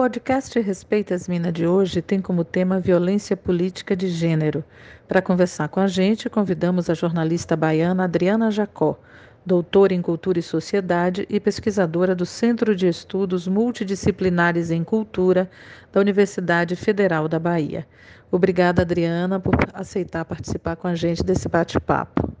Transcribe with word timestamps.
podcast 0.00 0.58
Respeita 0.58 1.14
as 1.14 1.28
Minas 1.28 1.52
de 1.52 1.66
hoje 1.66 2.00
tem 2.00 2.22
como 2.22 2.42
tema 2.42 2.80
violência 2.80 3.36
política 3.36 3.94
de 3.94 4.08
gênero. 4.08 4.64
Para 5.06 5.20
conversar 5.20 5.68
com 5.68 5.78
a 5.78 5.86
gente, 5.86 6.30
convidamos 6.30 6.88
a 6.88 6.94
jornalista 6.94 7.54
baiana 7.54 8.04
Adriana 8.04 8.50
Jacó, 8.50 8.98
doutora 9.44 9.92
em 9.92 10.00
Cultura 10.00 10.38
e 10.38 10.42
Sociedade 10.42 11.26
e 11.28 11.38
pesquisadora 11.38 12.14
do 12.14 12.24
Centro 12.24 12.74
de 12.74 12.88
Estudos 12.88 13.46
Multidisciplinares 13.46 14.70
em 14.70 14.82
Cultura 14.82 15.50
da 15.92 16.00
Universidade 16.00 16.76
Federal 16.76 17.28
da 17.28 17.38
Bahia. 17.38 17.86
Obrigada, 18.32 18.80
Adriana, 18.80 19.38
por 19.38 19.54
aceitar 19.74 20.24
participar 20.24 20.76
com 20.76 20.88
a 20.88 20.94
gente 20.94 21.22
desse 21.22 21.46
bate-papo. 21.46 22.39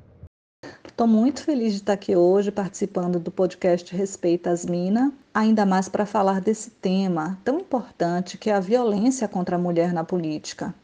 Estou 1.00 1.08
muito 1.08 1.42
feliz 1.42 1.72
de 1.72 1.78
estar 1.78 1.94
aqui 1.94 2.14
hoje 2.14 2.50
participando 2.50 3.18
do 3.18 3.30
podcast 3.30 3.96
Respeita 3.96 4.50
as 4.50 4.66
Minas, 4.66 5.10
ainda 5.32 5.64
mais 5.64 5.88
para 5.88 6.04
falar 6.04 6.42
desse 6.42 6.68
tema 6.68 7.38
tão 7.42 7.58
importante 7.58 8.36
que 8.36 8.50
é 8.50 8.52
a 8.52 8.60
violência 8.60 9.26
contra 9.26 9.56
a 9.56 9.58
mulher 9.58 9.94
na 9.94 10.04
política. 10.04 10.74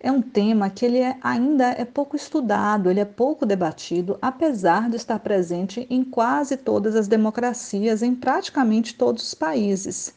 É 0.00 0.10
um 0.10 0.22
tema 0.22 0.70
que 0.70 0.86
ele 0.86 1.00
é, 1.00 1.18
ainda 1.20 1.66
é 1.72 1.84
pouco 1.84 2.16
estudado, 2.16 2.90
ele 2.90 3.00
é 3.00 3.04
pouco 3.04 3.44
debatido, 3.44 4.16
apesar 4.22 4.88
de 4.88 4.96
estar 4.96 5.18
presente 5.18 5.86
em 5.90 6.02
quase 6.02 6.56
todas 6.56 6.96
as 6.96 7.06
democracias, 7.06 8.02
em 8.02 8.14
praticamente 8.14 8.94
todos 8.94 9.22
os 9.24 9.34
países. 9.34 10.14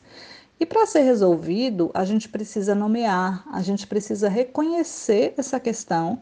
E 0.57 0.65
para 0.65 0.85
ser 0.85 1.01
resolvido, 1.01 1.91
a 1.93 2.05
gente 2.05 2.29
precisa 2.29 2.73
nomear, 2.73 3.43
a 3.51 3.61
gente 3.61 3.85
precisa 3.85 4.29
reconhecer 4.29 5.33
essa 5.35 5.59
questão 5.59 6.21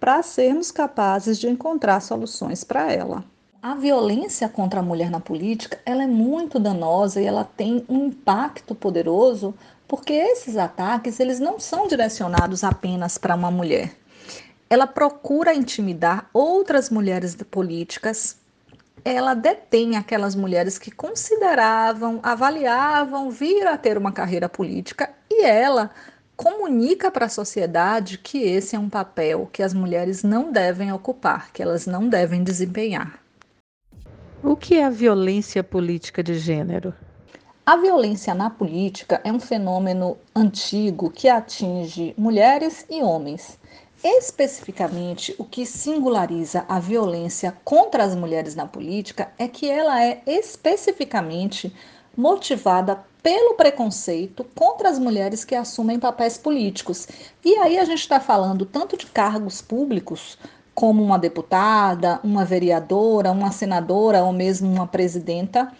para 0.00 0.22
sermos 0.22 0.70
capazes 0.70 1.38
de 1.38 1.48
encontrar 1.48 2.00
soluções 2.00 2.64
para 2.64 2.92
ela. 2.92 3.24
A 3.60 3.74
violência 3.74 4.48
contra 4.48 4.78
a 4.78 4.82
mulher 4.82 5.10
na 5.10 5.18
política, 5.18 5.80
ela 5.84 6.04
é 6.04 6.06
muito 6.06 6.60
danosa 6.60 7.20
e 7.20 7.26
ela 7.26 7.44
tem 7.44 7.84
um 7.88 8.06
impacto 8.06 8.72
poderoso, 8.72 9.52
porque 9.88 10.12
esses 10.12 10.56
ataques, 10.56 11.18
eles 11.18 11.40
não 11.40 11.58
são 11.58 11.88
direcionados 11.88 12.62
apenas 12.62 13.18
para 13.18 13.34
uma 13.34 13.50
mulher. 13.50 13.92
Ela 14.70 14.86
procura 14.86 15.54
intimidar 15.54 16.28
outras 16.32 16.88
mulheres 16.88 17.34
políticas. 17.50 18.36
Ela 19.04 19.34
detém 19.34 19.96
aquelas 19.96 20.36
mulheres 20.36 20.78
que 20.78 20.90
consideravam, 20.90 22.20
avaliavam 22.22 23.30
vir 23.30 23.66
a 23.66 23.76
ter 23.76 23.98
uma 23.98 24.12
carreira 24.12 24.48
política 24.48 25.10
e 25.30 25.44
ela 25.44 25.90
comunica 26.38 27.10
para 27.10 27.26
a 27.26 27.28
sociedade 27.28 28.16
que 28.16 28.38
esse 28.38 28.76
é 28.76 28.78
um 28.78 28.88
papel 28.88 29.50
que 29.52 29.60
as 29.60 29.74
mulheres 29.74 30.22
não 30.22 30.52
devem 30.52 30.92
ocupar, 30.92 31.52
que 31.52 31.60
elas 31.60 31.84
não 31.84 32.08
devem 32.08 32.44
desempenhar. 32.44 33.18
O 34.40 34.54
que 34.54 34.76
é 34.76 34.84
a 34.84 34.90
violência 34.90 35.64
política 35.64 36.22
de 36.22 36.38
gênero? 36.38 36.94
A 37.66 37.76
violência 37.76 38.32
na 38.36 38.48
política 38.48 39.20
é 39.24 39.32
um 39.32 39.40
fenômeno 39.40 40.16
antigo 40.32 41.10
que 41.10 41.28
atinge 41.28 42.14
mulheres 42.16 42.86
e 42.88 43.02
homens. 43.02 43.58
Especificamente, 44.04 45.34
o 45.38 45.44
que 45.44 45.66
singulariza 45.66 46.64
a 46.68 46.78
violência 46.78 47.52
contra 47.64 48.04
as 48.04 48.14
mulheres 48.14 48.54
na 48.54 48.64
política 48.64 49.28
é 49.36 49.48
que 49.48 49.68
ela 49.68 50.00
é 50.00 50.22
especificamente 50.24 51.74
motivada 52.18 52.98
pelo 53.22 53.54
preconceito 53.54 54.44
contra 54.52 54.88
as 54.88 54.98
mulheres 54.98 55.44
que 55.44 55.54
assumem 55.54 56.00
papéis 56.00 56.36
políticos. 56.36 57.06
E 57.44 57.56
aí 57.58 57.78
a 57.78 57.84
gente 57.84 58.00
está 58.00 58.18
falando 58.18 58.66
tanto 58.66 58.96
de 58.96 59.06
cargos 59.06 59.62
públicos, 59.62 60.36
como 60.74 61.00
uma 61.00 61.16
deputada, 61.16 62.18
uma 62.24 62.44
vereadora, 62.44 63.30
uma 63.30 63.52
senadora 63.52 64.24
ou 64.24 64.32
mesmo 64.32 64.68
uma 64.68 64.86
presidenta, 64.86 65.72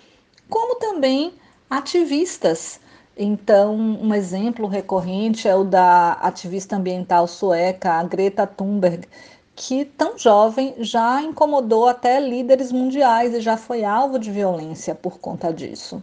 como 0.49 0.77
também 0.77 1.35
ativistas. 1.69 2.79
Então, 3.17 3.75
um 3.75 4.15
exemplo 4.15 4.69
recorrente 4.69 5.49
é 5.49 5.57
o 5.57 5.65
da 5.65 6.13
ativista 6.13 6.77
ambiental 6.77 7.27
sueca, 7.27 8.01
Greta 8.05 8.47
Thunberg, 8.47 9.09
que 9.57 9.85
tão 9.85 10.17
jovem 10.17 10.77
já 10.79 11.21
incomodou 11.21 11.89
até 11.89 12.21
líderes 12.21 12.71
mundiais 12.71 13.35
e 13.35 13.41
já 13.41 13.57
foi 13.57 13.85
alvo 13.85 14.21
de 14.21 14.31
violência 14.31 14.95
por 14.95 15.19
conta 15.19 15.53
disso. 15.53 16.01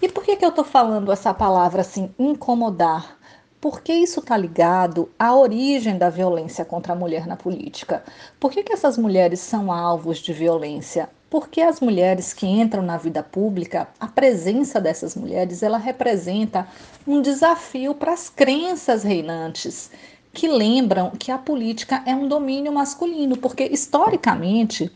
E 0.00 0.08
por 0.08 0.24
que, 0.24 0.36
que 0.36 0.44
eu 0.44 0.50
estou 0.50 0.64
falando 0.64 1.10
essa 1.10 1.32
palavra 1.32 1.80
assim, 1.80 2.10
incomodar? 2.18 3.16
Porque 3.60 3.92
isso 3.92 4.20
está 4.20 4.36
ligado 4.36 5.10
à 5.18 5.34
origem 5.34 5.96
da 5.98 6.10
violência 6.10 6.64
contra 6.64 6.92
a 6.92 6.96
mulher 6.96 7.26
na 7.26 7.36
política. 7.36 8.04
Por 8.38 8.50
que, 8.50 8.62
que 8.62 8.72
essas 8.72 8.98
mulheres 8.98 9.40
são 9.40 9.72
alvos 9.72 10.18
de 10.18 10.32
violência? 10.32 11.08
Porque 11.28 11.60
as 11.60 11.80
mulheres 11.80 12.32
que 12.32 12.46
entram 12.46 12.82
na 12.82 12.96
vida 12.96 13.22
pública, 13.22 13.88
a 13.98 14.06
presença 14.06 14.80
dessas 14.80 15.16
mulheres, 15.16 15.62
ela 15.62 15.78
representa 15.78 16.68
um 17.06 17.20
desafio 17.20 17.94
para 17.94 18.12
as 18.12 18.28
crenças 18.28 19.02
reinantes, 19.02 19.90
que 20.32 20.46
lembram 20.46 21.10
que 21.10 21.32
a 21.32 21.38
política 21.38 22.02
é 22.06 22.14
um 22.14 22.28
domínio 22.28 22.72
masculino, 22.72 23.36
porque 23.36 23.64
historicamente 23.64 24.92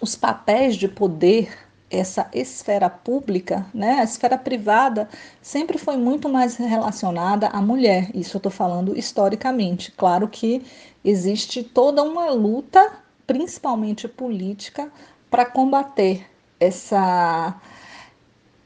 os 0.00 0.14
papéis 0.14 0.76
de 0.76 0.86
poder 0.86 1.67
essa 1.90 2.28
esfera 2.34 2.90
pública, 2.90 3.66
né, 3.72 4.00
a 4.00 4.04
esfera 4.04 4.36
privada, 4.36 5.08
sempre 5.40 5.78
foi 5.78 5.96
muito 5.96 6.28
mais 6.28 6.56
relacionada 6.56 7.48
à 7.48 7.62
mulher. 7.62 8.10
Isso 8.14 8.36
eu 8.36 8.38
estou 8.38 8.52
falando 8.52 8.96
historicamente. 8.96 9.90
Claro 9.92 10.28
que 10.28 10.64
existe 11.04 11.62
toda 11.62 12.02
uma 12.02 12.30
luta, 12.30 12.92
principalmente 13.26 14.06
política, 14.06 14.90
para 15.30 15.46
combater 15.46 16.26
essa 16.60 17.54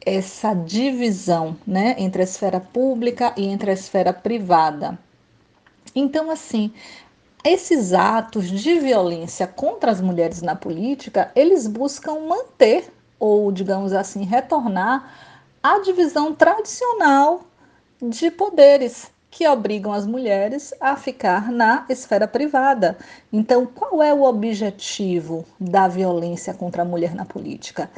essa 0.05 0.53
divisão, 0.53 1.57
né, 1.65 1.95
entre 1.97 2.23
a 2.23 2.25
esfera 2.25 2.59
pública 2.59 3.33
e 3.37 3.47
entre 3.47 3.71
a 3.71 3.75
esfera 3.75 4.13
privada. 4.13 4.99
Então, 5.95 6.29
assim, 6.29 6.73
esses 7.45 7.93
atos 7.93 8.51
de 8.51 8.81
violência 8.81 9.47
contra 9.47 9.93
as 9.93 10.01
mulheres 10.01 10.43
na 10.43 10.57
política, 10.57 11.31
eles 11.37 11.69
buscam 11.69 12.27
manter 12.27 12.93
ou, 13.23 13.53
digamos 13.53 13.93
assim, 13.93 14.25
retornar 14.25 15.09
à 15.63 15.79
divisão 15.79 16.35
tradicional 16.35 17.45
de 18.03 18.33
poderes 18.33 19.13
que 19.31 19.47
obrigam 19.47 19.93
as 19.93 20.05
mulheres 20.05 20.75
a 20.81 20.97
ficar 20.97 21.53
na 21.53 21.87
esfera 21.89 22.27
privada. 22.27 22.99
Então, 23.33 23.65
qual 23.65 24.03
é 24.03 24.13
o 24.13 24.25
objetivo 24.25 25.45
da 25.61 25.87
violência 25.87 26.53
contra 26.53 26.83
a 26.83 26.85
mulher 26.85 27.15
na 27.15 27.25
política? 27.25 27.89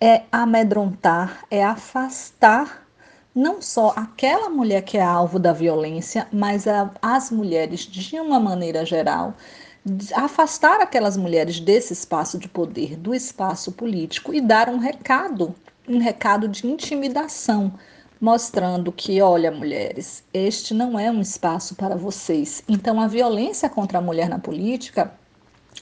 É 0.00 0.22
amedrontar, 0.32 1.44
é 1.48 1.64
afastar 1.64 2.84
não 3.32 3.62
só 3.62 3.92
aquela 3.94 4.48
mulher 4.48 4.82
que 4.82 4.98
é 4.98 5.02
alvo 5.02 5.38
da 5.38 5.52
violência, 5.52 6.26
mas 6.32 6.66
a, 6.66 6.90
as 7.00 7.30
mulheres 7.30 7.82
de 7.82 8.18
uma 8.18 8.40
maneira 8.40 8.84
geral 8.84 9.34
afastar 10.14 10.80
aquelas 10.80 11.16
mulheres 11.16 11.60
desse 11.60 11.92
espaço 11.92 12.38
de 12.38 12.48
poder, 12.48 12.96
do 12.96 13.14
espaço 13.14 13.72
político 13.72 14.34
e 14.34 14.40
dar 14.40 14.68
um 14.68 14.78
recado, 14.78 15.54
um 15.88 15.98
recado 15.98 16.48
de 16.48 16.66
intimidação, 16.66 17.72
mostrando 18.20 18.90
que, 18.90 19.20
olha, 19.22 19.50
mulheres, 19.50 20.24
este 20.32 20.74
não 20.74 20.98
é 20.98 21.10
um 21.10 21.20
espaço 21.20 21.74
para 21.74 21.96
vocês. 21.96 22.62
Então, 22.68 23.00
a 23.00 23.06
violência 23.06 23.68
contra 23.68 23.98
a 23.98 24.02
mulher 24.02 24.28
na 24.28 24.38
política, 24.38 25.12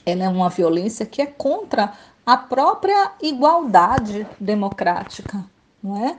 ela 0.05 0.23
é 0.23 0.29
uma 0.29 0.49
violência 0.49 1.05
que 1.05 1.21
é 1.21 1.25
contra 1.25 1.93
a 2.25 2.37
própria 2.37 3.13
igualdade 3.21 4.27
democrática, 4.39 5.43
não 5.81 6.05
é? 6.05 6.17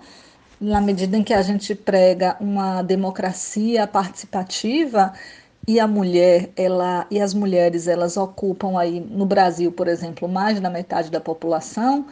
Na 0.60 0.80
medida 0.80 1.16
em 1.16 1.22
que 1.22 1.32
a 1.32 1.42
gente 1.42 1.72
prega 1.74 2.36
uma 2.40 2.82
democracia 2.82 3.86
participativa, 3.86 5.12
e 5.68 5.78
a 5.78 5.86
mulher, 5.86 6.48
ela 6.56 7.06
e 7.10 7.20
as 7.20 7.34
mulheres, 7.34 7.86
elas 7.86 8.16
ocupam 8.16 8.78
aí 8.80 9.00
no 9.00 9.26
Brasil, 9.26 9.70
por 9.70 9.86
exemplo, 9.86 10.26
mais 10.26 10.58
da 10.58 10.70
metade 10.70 11.10
da 11.10 11.20
população, 11.20 12.06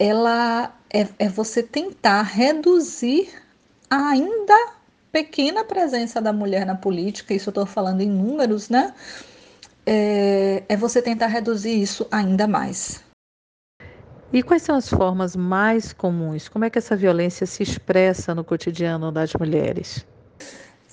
ela 0.00 0.74
é, 0.92 1.06
é 1.16 1.28
você 1.28 1.62
tentar 1.62 2.22
reduzir 2.22 3.28
a 3.88 4.08
ainda 4.08 4.72
pequena 5.12 5.62
presença 5.62 6.20
da 6.20 6.32
mulher 6.32 6.66
na 6.66 6.74
política, 6.74 7.32
isso 7.32 7.50
eu 7.50 7.52
estou 7.52 7.66
falando 7.66 8.00
em 8.00 8.10
números, 8.10 8.68
né? 8.68 8.92
É, 9.86 10.64
é 10.68 10.76
você 10.76 11.00
tentar 11.00 11.28
reduzir 11.28 11.80
isso 11.80 12.04
ainda 12.10 12.48
mais. 12.48 13.00
E 14.32 14.42
quais 14.42 14.62
são 14.62 14.74
as 14.74 14.88
formas 14.88 15.36
mais 15.36 15.92
comuns? 15.92 16.48
Como 16.48 16.64
é 16.64 16.70
que 16.70 16.78
essa 16.78 16.96
violência 16.96 17.46
se 17.46 17.62
expressa 17.62 18.34
no 18.34 18.42
cotidiano 18.42 19.12
das 19.12 19.32
mulheres? 19.34 20.04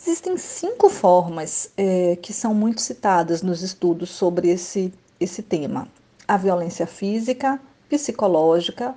Existem 0.08 0.38
cinco 0.38 0.88
formas 0.88 1.72
é, 1.76 2.16
que 2.18 2.32
são 2.32 2.54
muito 2.54 2.80
citadas 2.80 3.42
nos 3.42 3.64
estudos 3.64 4.12
sobre 4.12 4.50
esse, 4.50 4.94
esse 5.20 5.42
tema: 5.42 5.88
a 6.28 6.38
violência 6.38 6.86
física, 6.86 7.60
psicológica, 7.90 8.94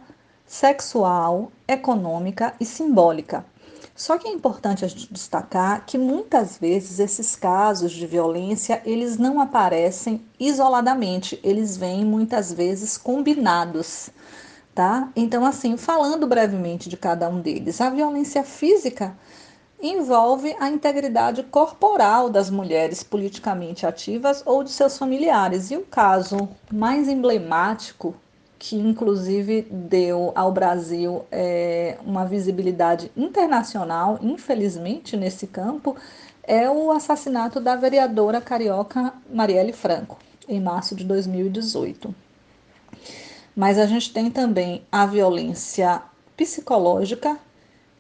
sexual, 0.47 1.51
econômica 1.67 2.53
e 2.61 2.67
simbólica. 2.67 3.43
Só 3.97 4.19
que 4.19 4.29
é 4.29 4.31
importante 4.31 4.85
a 4.85 4.89
gente 4.89 5.11
destacar 5.11 5.87
que 5.87 5.97
muitas 5.97 6.59
vezes 6.59 6.99
esses 6.99 7.35
casos 7.35 7.93
de 7.93 8.07
violência 8.07 8.83
eles 8.85 9.17
não 9.17 9.41
aparecem 9.41 10.23
isoladamente, 10.39 11.41
eles 11.43 11.75
vêm 11.75 12.05
muitas 12.05 12.53
vezes 12.53 12.99
combinados. 12.99 14.11
tá? 14.75 15.11
Então, 15.17 15.47
assim, 15.47 15.79
falando 15.79 16.27
brevemente 16.27 16.91
de 16.91 16.99
cada 16.99 17.31
um 17.31 17.41
deles, 17.41 17.81
a 17.81 17.89
violência 17.89 18.45
física 18.45 19.17
envolve 19.81 20.57
a 20.59 20.69
integridade 20.69 21.43
corporal 21.45 22.29
das 22.29 22.51
mulheres 22.51 23.03
politicamente 23.03 23.87
ativas 23.87 24.43
ou 24.45 24.65
de 24.65 24.71
seus 24.71 24.99
familiares. 24.99 25.71
E 25.71 25.77
o 25.77 25.83
caso 25.83 26.49
mais 26.73 27.09
emblemático, 27.09 28.15
que 28.59 28.77
inclusive 28.77 29.63
deu 29.71 30.33
ao 30.35 30.51
Brasil 30.51 31.25
é, 31.31 31.97
uma 32.05 32.25
visibilidade 32.25 33.11
internacional, 33.17 34.19
infelizmente, 34.21 35.17
nesse 35.17 35.47
campo, 35.47 35.97
é 36.43 36.69
o 36.69 36.91
assassinato 36.91 37.61
da 37.61 37.77
vereadora 37.77 38.41
carioca 38.41 39.13
Marielle 39.31 39.73
Franco, 39.73 40.19
em 40.49 40.61
março 40.61 40.97
de 40.97 41.05
2018. 41.05 42.13
Mas 43.55 43.79
a 43.79 43.87
gente 43.87 44.13
tem 44.13 44.31
também 44.31 44.83
a 44.91 45.05
violência 45.05 46.03
psicológica, 46.37 47.39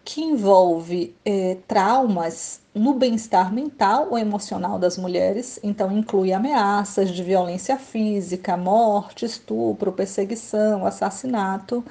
que 0.08 0.22
envolve 0.22 1.14
é, 1.22 1.58
traumas 1.69 2.62
no 2.75 2.94
bem-estar 2.94 3.52
mental 3.52 4.08
ou 4.10 4.19
emocional 4.19 4.78
das 4.78 4.96
mulheres, 4.96 5.60
então 5.62 5.93
inclui 5.93 6.32
ameaças 6.32 7.10
de 7.10 7.22
violência 7.22 7.76
física, 7.76 8.56
morte, 8.56 9.26
estupro, 9.26 9.93
perseguição, 9.93 10.87
assassinato. 10.87 11.84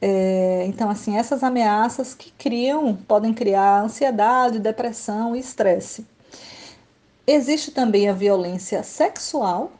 É, 0.00 0.64
então, 0.66 0.88
assim, 0.88 1.18
essas 1.18 1.42
ameaças 1.42 2.14
que 2.14 2.30
criam, 2.38 2.96
podem 3.06 3.34
criar 3.34 3.82
ansiedade, 3.82 4.58
depressão 4.58 5.36
e 5.36 5.38
estresse. 5.38 6.06
Existe 7.26 7.70
também 7.70 8.08
a 8.08 8.14
violência 8.14 8.82
sexual, 8.82 9.72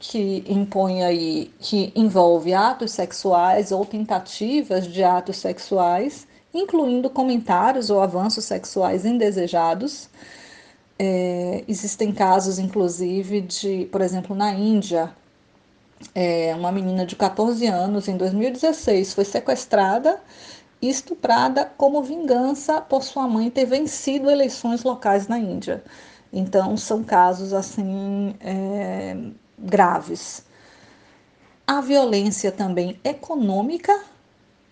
que 0.00 0.44
impõe 0.48 1.04
aí, 1.04 1.52
que 1.60 1.92
envolve 1.94 2.52
atos 2.52 2.90
sexuais 2.90 3.70
ou 3.70 3.86
tentativas 3.86 4.84
de 4.84 5.04
atos 5.04 5.36
sexuais, 5.36 6.26
incluindo 6.54 7.10
comentários 7.10 7.90
ou 7.90 8.00
avanços 8.00 8.44
sexuais 8.44 9.04
indesejados. 9.04 10.08
É, 10.98 11.64
existem 11.66 12.12
casos, 12.12 12.58
inclusive, 12.58 13.40
de, 13.40 13.88
por 13.90 14.00
exemplo, 14.00 14.36
na 14.36 14.52
Índia, 14.52 15.12
é, 16.14 16.54
uma 16.54 16.70
menina 16.70 17.04
de 17.04 17.16
14 17.16 17.66
anos, 17.66 18.06
em 18.06 18.16
2016, 18.16 19.12
foi 19.12 19.24
sequestrada 19.24 20.20
e 20.80 20.88
estuprada 20.88 21.64
como 21.76 22.02
vingança 22.02 22.80
por 22.80 23.02
sua 23.02 23.26
mãe 23.26 23.50
ter 23.50 23.64
vencido 23.64 24.30
eleições 24.30 24.84
locais 24.84 25.26
na 25.26 25.38
Índia. 25.38 25.82
Então, 26.32 26.76
são 26.76 27.02
casos 27.02 27.52
assim 27.52 28.34
é, 28.40 29.16
graves. 29.58 30.44
A 31.66 31.80
violência 31.80 32.52
também 32.52 33.00
econômica 33.02 33.98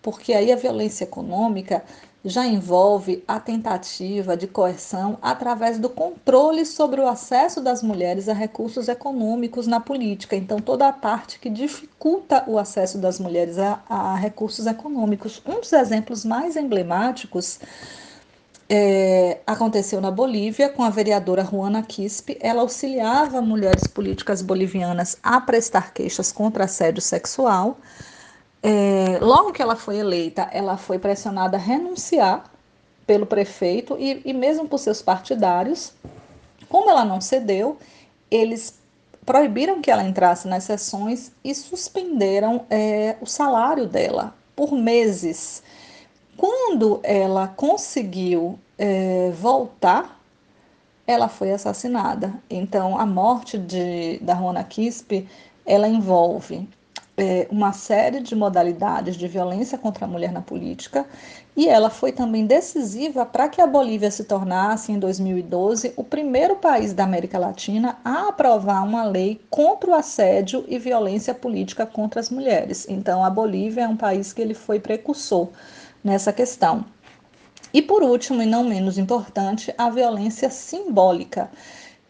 porque 0.03 0.33
aí 0.33 0.51
a 0.51 0.55
violência 0.55 1.05
econômica 1.05 1.83
já 2.25 2.45
envolve 2.45 3.23
a 3.27 3.39
tentativa 3.39 4.37
de 4.37 4.47
coerção 4.47 5.17
através 5.21 5.77
do 5.77 5.89
controle 5.89 6.65
sobre 6.65 7.01
o 7.01 7.07
acesso 7.07 7.59
das 7.59 7.81
mulheres 7.81 8.29
a 8.29 8.33
recursos 8.33 8.87
econômicos 8.87 9.67
na 9.67 9.79
política. 9.79 10.35
Então, 10.35 10.59
toda 10.59 10.87
a 10.87 10.93
parte 10.93 11.39
que 11.39 11.49
dificulta 11.49 12.43
o 12.47 12.57
acesso 12.57 12.97
das 12.97 13.19
mulheres 13.19 13.57
a, 13.57 13.81
a 13.89 14.15
recursos 14.15 14.65
econômicos. 14.65 15.41
Um 15.45 15.59
dos 15.59 15.73
exemplos 15.73 16.23
mais 16.23 16.55
emblemáticos 16.55 17.59
é, 18.69 19.39
aconteceu 19.45 19.99
na 19.99 20.09
Bolívia 20.09 20.69
com 20.69 20.83
a 20.83 20.89
vereadora 20.89 21.43
Juana 21.43 21.83
Quispe. 21.83 22.37
Ela 22.39 22.61
auxiliava 22.61 23.41
mulheres 23.41 23.85
políticas 23.85 24.41
bolivianas 24.41 25.17
a 25.21 25.41
prestar 25.41 25.93
queixas 25.93 26.31
contra 26.31 26.63
assédio 26.63 27.01
sexual 27.01 27.77
é, 28.63 29.19
logo 29.19 29.51
que 29.51 29.61
ela 29.61 29.75
foi 29.75 29.97
eleita, 29.97 30.47
ela 30.53 30.77
foi 30.77 30.97
pressionada 30.97 31.57
a 31.57 31.59
renunciar 31.59 32.45
pelo 33.05 33.25
prefeito 33.25 33.97
e, 33.99 34.21
e 34.23 34.31
mesmo 34.31 34.69
por 34.69 34.77
seus 34.79 35.01
partidários. 35.01 35.91
Como 36.69 36.89
ela 36.89 37.03
não 37.03 37.19
cedeu, 37.19 37.77
eles 38.31 38.79
proibiram 39.25 39.81
que 39.81 39.91
ela 39.91 40.03
entrasse 40.03 40.47
nas 40.47 40.63
sessões 40.63 41.33
e 41.43 41.53
suspenderam 41.53 42.65
é, 42.69 43.17
o 43.19 43.25
salário 43.25 43.85
dela 43.85 44.33
por 44.55 44.71
meses. 44.71 45.61
Quando 46.37 47.01
ela 47.03 47.49
conseguiu 47.49 48.57
é, 48.77 49.29
voltar, 49.31 50.19
ela 51.05 51.27
foi 51.27 51.51
assassinada. 51.51 52.33
Então, 52.49 52.97
a 52.97 53.05
morte 53.05 53.57
de, 53.57 54.19
da 54.19 54.33
Rona 54.33 54.63
Quispe, 54.63 55.27
ela 55.65 55.87
envolve 55.87 56.67
é, 57.15 57.47
uma 57.51 57.71
série 57.73 58.19
de 58.19 58.35
modalidades 58.35 59.15
de 59.15 59.27
violência 59.27 59.77
contra 59.77 60.05
a 60.05 60.07
mulher 60.07 60.31
na 60.31 60.41
política 60.41 61.05
e 61.55 61.67
ela 61.69 61.91
foi 61.91 62.11
também 62.11 62.47
decisiva 62.47 63.25
para 63.25 63.47
que 63.47 63.61
a 63.61 63.67
Bolívia 63.67 64.09
se 64.09 64.23
tornasse, 64.23 64.91
em 64.91 64.97
2012, 64.97 65.93
o 65.95 66.03
primeiro 66.03 66.55
país 66.55 66.93
da 66.93 67.03
América 67.03 67.37
Latina 67.37 67.99
a 68.03 68.29
aprovar 68.29 68.83
uma 68.83 69.03
lei 69.03 69.39
contra 69.51 69.91
o 69.91 69.93
assédio 69.93 70.65
e 70.67 70.79
violência 70.79 71.33
política 71.35 71.85
contra 71.85 72.19
as 72.19 72.31
mulheres. 72.31 72.87
Então, 72.89 73.23
a 73.23 73.29
Bolívia 73.29 73.83
é 73.83 73.87
um 73.87 73.95
país 73.95 74.33
que 74.33 74.41
ele 74.41 74.55
foi 74.55 74.79
precursor 74.79 75.49
nessa 76.03 76.33
questão. 76.33 76.83
E 77.71 77.81
por 77.81 78.01
último, 78.01 78.41
e 78.41 78.45
não 78.47 78.63
menos 78.63 78.97
importante, 78.97 79.73
a 79.77 79.89
violência 79.91 80.49
simbólica 80.49 81.51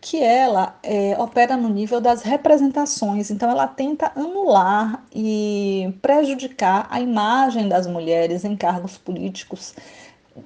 que 0.04 0.22
ela 0.22 0.78
é, 0.84 1.16
opera 1.18 1.56
no 1.56 1.70
nível 1.70 2.02
das 2.02 2.24
representações, 2.24 3.32
então 3.32 3.50
ela 3.50 3.66
tenta 3.66 4.12
anular 4.14 5.02
e 5.16 5.94
prejudicar 6.02 6.88
a 6.90 7.00
imagem 7.00 7.70
das 7.70 7.88
mulheres 7.88 8.44
em 8.44 8.54
cargos 8.54 8.98
políticos. 8.98 9.74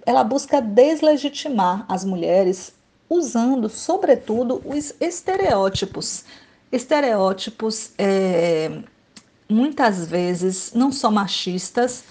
Ela 0.06 0.24
busca 0.24 0.62
deslegitimar 0.62 1.86
as 1.90 2.06
mulheres 2.06 2.72
usando, 3.10 3.68
sobretudo, 3.68 4.62
os 4.64 4.94
estereótipos. 5.02 6.24
Estereótipos 6.72 7.94
é, 7.98 8.84
muitas 9.50 10.06
vezes 10.08 10.72
não 10.76 10.92
só 10.92 11.10
machistas, 11.10 12.04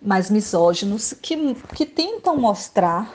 mas 0.00 0.30
misóginos, 0.30 1.12
que, 1.20 1.54
que 1.74 1.84
tentam 1.84 2.38
mostrar 2.38 3.14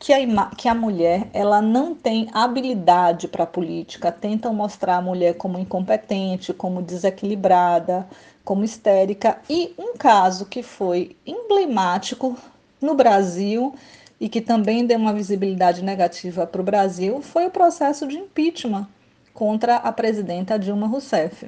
que 0.00 0.14
a, 0.14 0.46
que 0.56 0.66
a 0.66 0.74
mulher 0.74 1.28
ela 1.30 1.60
não 1.60 1.94
tem 1.94 2.28
habilidade 2.32 3.28
para 3.28 3.44
a 3.44 3.46
política, 3.46 4.10
tentam 4.10 4.52
mostrar 4.54 4.96
a 4.96 5.02
mulher 5.02 5.34
como 5.34 5.58
incompetente, 5.58 6.54
como 6.54 6.80
desequilibrada, 6.80 8.08
como 8.42 8.64
histérica. 8.64 9.38
E 9.48 9.74
um 9.78 9.94
caso 9.98 10.46
que 10.46 10.62
foi 10.62 11.14
emblemático 11.26 12.34
no 12.80 12.94
Brasil 12.94 13.74
e 14.18 14.26
que 14.26 14.40
também 14.40 14.86
deu 14.86 14.98
uma 14.98 15.12
visibilidade 15.12 15.84
negativa 15.84 16.46
para 16.46 16.62
o 16.62 16.64
Brasil 16.64 17.20
foi 17.20 17.46
o 17.46 17.50
processo 17.50 18.08
de 18.08 18.16
impeachment 18.16 18.88
contra 19.34 19.76
a 19.76 19.92
presidenta 19.92 20.58
Dilma 20.58 20.86
Rousseff. 20.86 21.46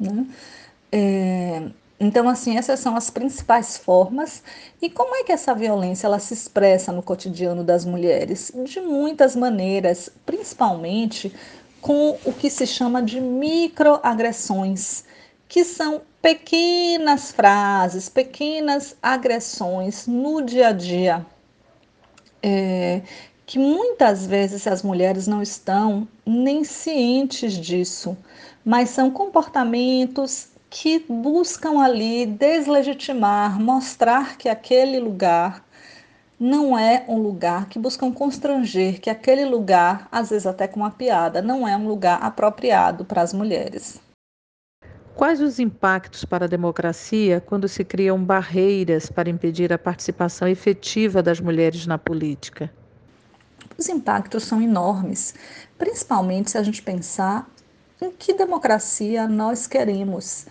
Né? 0.00 0.26
É, 0.90 1.62
então, 2.02 2.28
assim, 2.28 2.58
essas 2.58 2.80
são 2.80 2.96
as 2.96 3.10
principais 3.10 3.76
formas. 3.76 4.42
E 4.80 4.90
como 4.90 5.14
é 5.14 5.22
que 5.22 5.30
essa 5.30 5.54
violência 5.54 6.08
ela 6.08 6.18
se 6.18 6.34
expressa 6.34 6.90
no 6.90 7.00
cotidiano 7.00 7.62
das 7.62 7.84
mulheres? 7.84 8.50
De 8.64 8.80
muitas 8.80 9.36
maneiras, 9.36 10.10
principalmente 10.26 11.32
com 11.80 12.18
o 12.24 12.32
que 12.32 12.50
se 12.50 12.66
chama 12.66 13.00
de 13.00 13.20
microagressões, 13.20 15.04
que 15.48 15.62
são 15.62 16.02
pequenas 16.20 17.30
frases, 17.30 18.08
pequenas 18.08 18.96
agressões 19.00 20.08
no 20.08 20.42
dia 20.42 20.68
a 20.68 20.72
dia. 20.72 21.24
É, 22.42 23.02
que 23.46 23.60
muitas 23.60 24.26
vezes 24.26 24.66
as 24.66 24.82
mulheres 24.82 25.28
não 25.28 25.40
estão 25.40 26.08
nem 26.26 26.64
cientes 26.64 27.52
disso, 27.52 28.16
mas 28.64 28.90
são 28.90 29.08
comportamentos 29.08 30.48
que 30.72 31.04
buscam 31.06 31.82
ali 31.82 32.24
deslegitimar, 32.24 33.60
mostrar 33.60 34.38
que 34.38 34.48
aquele 34.48 34.98
lugar 34.98 35.62
não 36.40 36.76
é 36.78 37.04
um 37.06 37.18
lugar 37.18 37.68
que 37.68 37.78
buscam 37.78 38.10
constranger, 38.10 38.98
que 38.98 39.10
aquele 39.10 39.44
lugar, 39.44 40.08
às 40.10 40.30
vezes 40.30 40.46
até 40.46 40.66
com 40.66 40.80
uma 40.80 40.90
piada, 40.90 41.42
não 41.42 41.68
é 41.68 41.76
um 41.76 41.86
lugar 41.86 42.18
apropriado 42.22 43.04
para 43.04 43.20
as 43.20 43.34
mulheres. 43.34 44.00
Quais 45.14 45.42
os 45.42 45.58
impactos 45.58 46.24
para 46.24 46.46
a 46.46 46.48
democracia 46.48 47.38
quando 47.38 47.68
se 47.68 47.84
criam 47.84 48.24
barreiras 48.24 49.10
para 49.10 49.28
impedir 49.28 49.74
a 49.74 49.78
participação 49.78 50.48
efetiva 50.48 51.22
das 51.22 51.38
mulheres 51.38 51.86
na 51.86 51.98
política? 51.98 52.72
Os 53.76 53.90
impactos 53.90 54.44
são 54.44 54.62
enormes, 54.62 55.34
principalmente 55.76 56.50
se 56.50 56.56
a 56.56 56.62
gente 56.62 56.82
pensar 56.82 57.51
em 58.04 58.10
que 58.10 58.34
democracia 58.34 59.28
nós 59.28 59.66
queremos. 59.66 60.46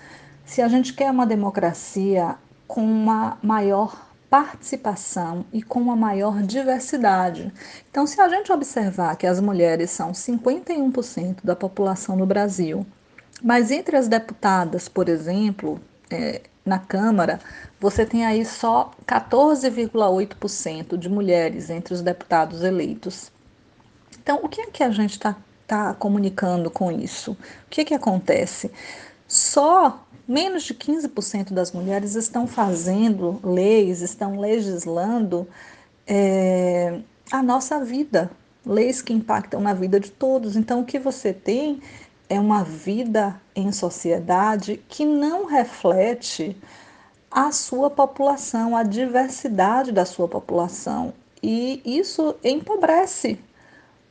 Se 0.46 0.62
a 0.62 0.68
gente 0.68 0.94
quer 0.94 1.12
uma 1.12 1.26
democracia 1.26 2.36
com 2.68 2.82
uma 2.82 3.38
maior 3.44 4.12
participação 4.30 5.46
e 5.52 5.62
com 5.62 5.82
uma 5.82 5.96
maior 5.96 6.42
diversidade. 6.42 7.52
Então, 7.90 8.08
se 8.08 8.22
a 8.22 8.30
gente 8.30 8.50
observar 8.50 9.18
que 9.18 9.28
as 9.28 9.42
mulheres 9.42 9.92
são 9.92 10.14
51% 10.14 11.40
da 11.44 11.54
população 11.54 12.16
no 12.16 12.26
Brasil, 12.26 12.86
mas 13.44 13.72
entre 13.72 13.98
as 13.98 14.08
deputadas, 14.08 14.88
por 14.88 15.10
exemplo, 15.10 15.82
é, 16.10 16.44
na 16.66 16.80
Câmara, 16.80 17.42
você 17.78 18.06
tem 18.06 18.26
aí 18.26 18.46
só 18.46 18.92
14,8% 19.06 20.96
de 20.98 21.10
mulheres 21.10 21.70
entre 21.70 21.94
os 21.94 22.02
deputados 22.02 22.64
eleitos. 22.64 23.30
Então, 24.18 24.40
o 24.44 24.48
que 24.48 24.62
é 24.62 24.68
que 24.68 24.84
a 24.84 24.92
gente 24.92 25.12
está 25.12 25.36
tá 25.72 25.94
comunicando 25.94 26.70
com 26.70 26.92
isso? 26.92 27.32
O 27.32 27.38
que 27.70 27.86
que 27.86 27.94
acontece? 27.94 28.70
Só 29.26 30.06
menos 30.28 30.64
de 30.64 30.74
15% 30.74 31.54
das 31.54 31.72
mulheres 31.72 32.16
estão 32.16 32.46
fazendo 32.46 33.40
leis, 33.42 34.02
estão 34.02 34.38
legislando 34.38 35.48
é, 36.06 37.00
a 37.32 37.42
nossa 37.42 37.84
vida, 37.86 38.30
leis 38.66 39.02
que 39.02 39.14
impactam 39.14 39.62
na 39.62 39.74
vida 39.74 39.98
de 39.98 40.12
todos. 40.12 40.58
Então, 40.58 40.82
o 40.82 40.86
que 40.86 41.00
você 41.00 41.32
tem 41.32 41.82
é 42.30 42.38
uma 42.38 42.66
vida 42.66 43.40
em 43.56 43.72
sociedade 43.72 44.84
que 44.90 45.06
não 45.06 45.46
reflete 45.46 46.58
a 47.32 47.54
sua 47.54 47.90
população, 47.90 48.76
a 48.76 48.84
diversidade 48.84 49.94
da 49.94 50.04
sua 50.04 50.28
população. 50.28 51.14
E 51.42 51.82
isso 51.86 52.36
empobrece 52.44 53.40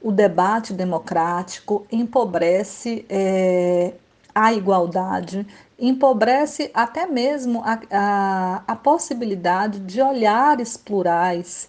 o 0.01 0.11
debate 0.11 0.73
democrático, 0.73 1.87
empobrece 1.91 3.05
é, 3.09 3.93
a 4.35 4.53
igualdade, 4.53 5.47
empobrece 5.79 6.71
até 6.73 7.07
mesmo 7.07 7.63
a, 7.65 7.81
a, 7.91 8.63
a 8.67 8.77
possibilidade 8.77 9.81
de 9.81 10.01
olhares 10.01 10.77
plurais 10.77 11.69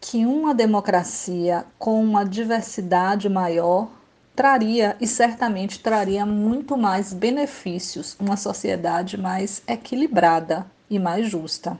que 0.00 0.24
uma 0.24 0.54
democracia 0.54 1.64
com 1.78 2.02
uma 2.02 2.24
diversidade 2.24 3.28
maior 3.28 3.88
traria 4.34 4.96
e 5.00 5.06
certamente 5.06 5.80
traria 5.80 6.26
muito 6.26 6.76
mais 6.76 7.12
benefícios, 7.12 8.16
uma 8.20 8.36
sociedade 8.36 9.16
mais 9.16 9.62
equilibrada 9.66 10.66
e 10.90 10.98
mais 10.98 11.28
justa. 11.28 11.78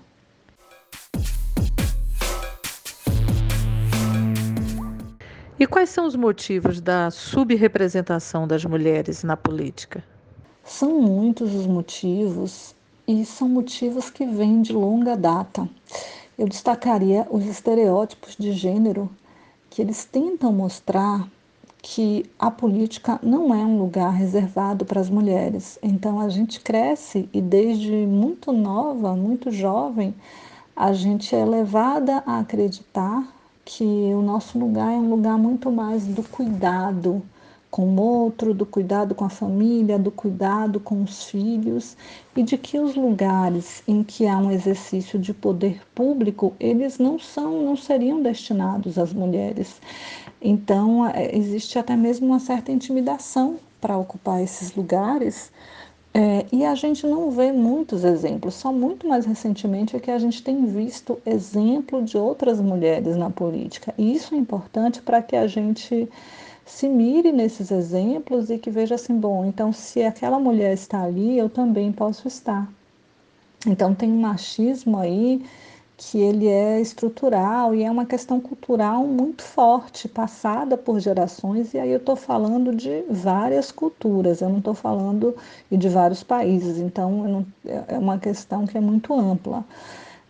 E 5.59 5.67
quais 5.67 5.89
são 5.89 6.07
os 6.07 6.15
motivos 6.15 6.83
da 6.83 7.11
subrepresentação 7.11 8.47
das 8.47 8.63
mulheres 8.63 9.25
na 9.25 9.39
política? 9.39 10.05
São 10.63 11.01
muitos 11.01 11.55
os 11.55 11.67
motivos 11.67 12.75
e 13.09 13.25
são 13.25 13.49
motivos 13.49 14.11
que 14.11 14.27
vêm 14.27 14.61
de 14.61 14.75
longa 14.75 15.17
data. 15.17 15.67
Eu 16.37 16.47
destacaria 16.47 17.27
os 17.31 17.47
estereótipos 17.47 18.37
de 18.37 18.53
gênero 18.53 19.09
que 19.71 19.81
eles 19.81 20.05
tentam 20.05 20.53
mostrar 20.53 21.27
que 21.81 22.29
a 22.39 22.51
política 22.51 23.19
não 23.23 23.55
é 23.55 23.65
um 23.65 23.79
lugar 23.79 24.13
reservado 24.13 24.85
para 24.85 25.01
as 25.01 25.09
mulheres. 25.09 25.79
Então 25.83 26.21
a 26.21 26.29
gente 26.29 26.61
cresce 26.61 27.31
e 27.33 27.41
desde 27.41 27.93
muito 27.93 28.53
nova, 28.53 29.17
muito 29.17 29.51
jovem, 29.51 30.15
a 30.75 30.93
gente 30.93 31.35
é 31.35 31.47
levada 31.47 32.23
a 32.27 32.41
acreditar 32.41 33.36
que 33.66 33.85
o 33.85 34.23
nosso 34.23 34.56
lugar 34.56 34.92
é 34.92 34.96
um 34.96 35.11
lugar 35.11 35.37
muito 35.37 35.73
mais 35.73 36.06
do 36.06 36.23
cuidado 36.23 37.20
com 37.68 37.88
o 37.88 38.00
outro, 38.00 38.54
do 38.54 38.64
cuidado 38.64 39.12
com 39.12 39.25
a 39.25 39.28
família, 39.28 39.99
do 39.99 40.11
cuidado 40.11 40.78
com 40.78 41.02
os 41.02 41.25
filhos 41.25 41.96
e 42.37 42.44
de 42.44 42.56
que 42.56 42.78
os 42.78 42.94
lugares 42.94 43.82
em 43.87 44.04
que 44.04 44.26
há 44.26 44.38
um 44.38 44.52
exercício 44.52 45.18
de 45.18 45.35
poder 45.35 45.82
público, 45.94 46.54
eles 46.61 46.99
não 46.99 47.18
são, 47.18 47.64
não 47.64 47.76
seriam 47.76 48.23
destinados 48.23 48.96
às 48.99 49.12
mulheres. 49.12 49.80
Então, 50.40 51.04
é, 51.04 51.37
existe 51.37 51.76
até 51.76 51.96
mesmo 51.96 52.28
uma 52.28 52.38
certa 52.38 52.70
intimidação 52.70 53.56
para 53.80 53.99
ocupar 53.99 54.40
esses 54.40 54.75
lugares. 54.76 55.50
É, 56.18 56.46
e 56.50 56.64
a 56.64 56.75
gente 56.75 57.06
não 57.06 57.30
vê 57.30 57.52
muitos 57.52 58.02
exemplos, 58.02 58.54
só 58.54 58.73
muito 58.73 59.06
mais 59.06 59.26
recentemente 59.26 59.94
é 59.94 60.00
que 60.00 60.11
a 60.11 60.18
gente 60.18 60.42
tem 60.42 60.64
visto 60.64 61.20
exemplo 61.26 62.02
de 62.02 62.16
outras 62.16 62.58
mulheres 62.58 63.18
na 63.18 63.28
política. 63.28 63.92
E 63.99 64.14
isso 64.14 64.35
é 64.35 64.38
importante 64.38 65.02
para 65.02 65.20
que 65.20 65.37
a 65.37 65.46
gente 65.46 66.08
se 66.64 66.88
mire 66.88 67.32
nesses 67.32 67.70
exemplos 67.70 68.49
e 68.49 68.56
que 68.56 68.70
veja 68.70 68.94
assim: 68.94 69.14
bom, 69.14 69.44
então 69.44 69.75
se 69.75 70.02
aquela 70.02 70.38
mulher 70.38 70.73
está 70.73 71.02
ali, 71.02 71.37
eu 71.37 71.50
também 71.50 71.92
posso 71.92 72.26
estar. 72.26 72.66
Então 73.66 73.94
tem 73.94 74.11
um 74.11 74.20
machismo 74.23 74.96
aí 74.96 75.44
que 75.97 76.19
ele 76.19 76.47
é 76.47 76.81
estrutural 76.81 77.75
e 77.75 77.83
é 77.83 77.91
uma 77.91 78.05
questão 78.05 78.38
cultural 78.38 79.07
muito 79.07 79.43
forte, 79.43 80.07
passada 80.09 80.76
por 80.76 81.00
gerações, 81.00 81.73
e 81.73 81.79
aí 81.79 81.91
eu 81.91 81.97
estou 81.97 82.15
falando 82.15 82.75
de 82.75 83.03
várias 83.09 83.73
culturas, 83.73 84.43
eu 84.43 84.50
não 84.50 84.59
estou 84.59 84.75
falando 84.75 85.35
e 85.71 85.76
de 85.76 85.88
vários 85.88 86.23
países, 86.23 86.79
então 86.79 87.11
não, 87.11 87.47
é 87.88 87.99
uma 87.99 88.19
questão 88.19 88.67
que 88.67 88.76
é 88.76 88.81
muito 88.81 89.15
ampla. 89.15 89.65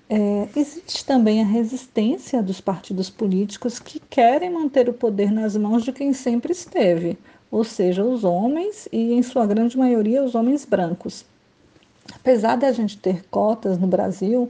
É, 0.08 0.48
existe 0.54 1.04
também 1.04 1.42
a 1.42 1.44
resistência 1.44 2.40
dos 2.40 2.60
partidos 2.60 3.10
políticos 3.10 3.80
que 3.80 3.98
querem 3.98 4.50
manter 4.50 4.88
o 4.88 4.92
poder 4.92 5.32
nas 5.32 5.56
mãos 5.56 5.82
de 5.82 5.92
quem 5.92 6.12
sempre 6.12 6.52
esteve, 6.52 7.18
ou 7.50 7.64
seja, 7.64 8.04
os 8.04 8.22
homens 8.22 8.88
e, 8.92 9.14
em 9.14 9.22
sua 9.22 9.44
grande 9.46 9.76
maioria, 9.76 10.22
os 10.22 10.36
homens 10.36 10.64
brancos. 10.64 11.24
Apesar 12.14 12.56
de 12.56 12.66
a 12.66 12.70
gente 12.70 12.96
ter 12.98 13.24
cotas 13.28 13.78
no 13.78 13.88
Brasil, 13.88 14.48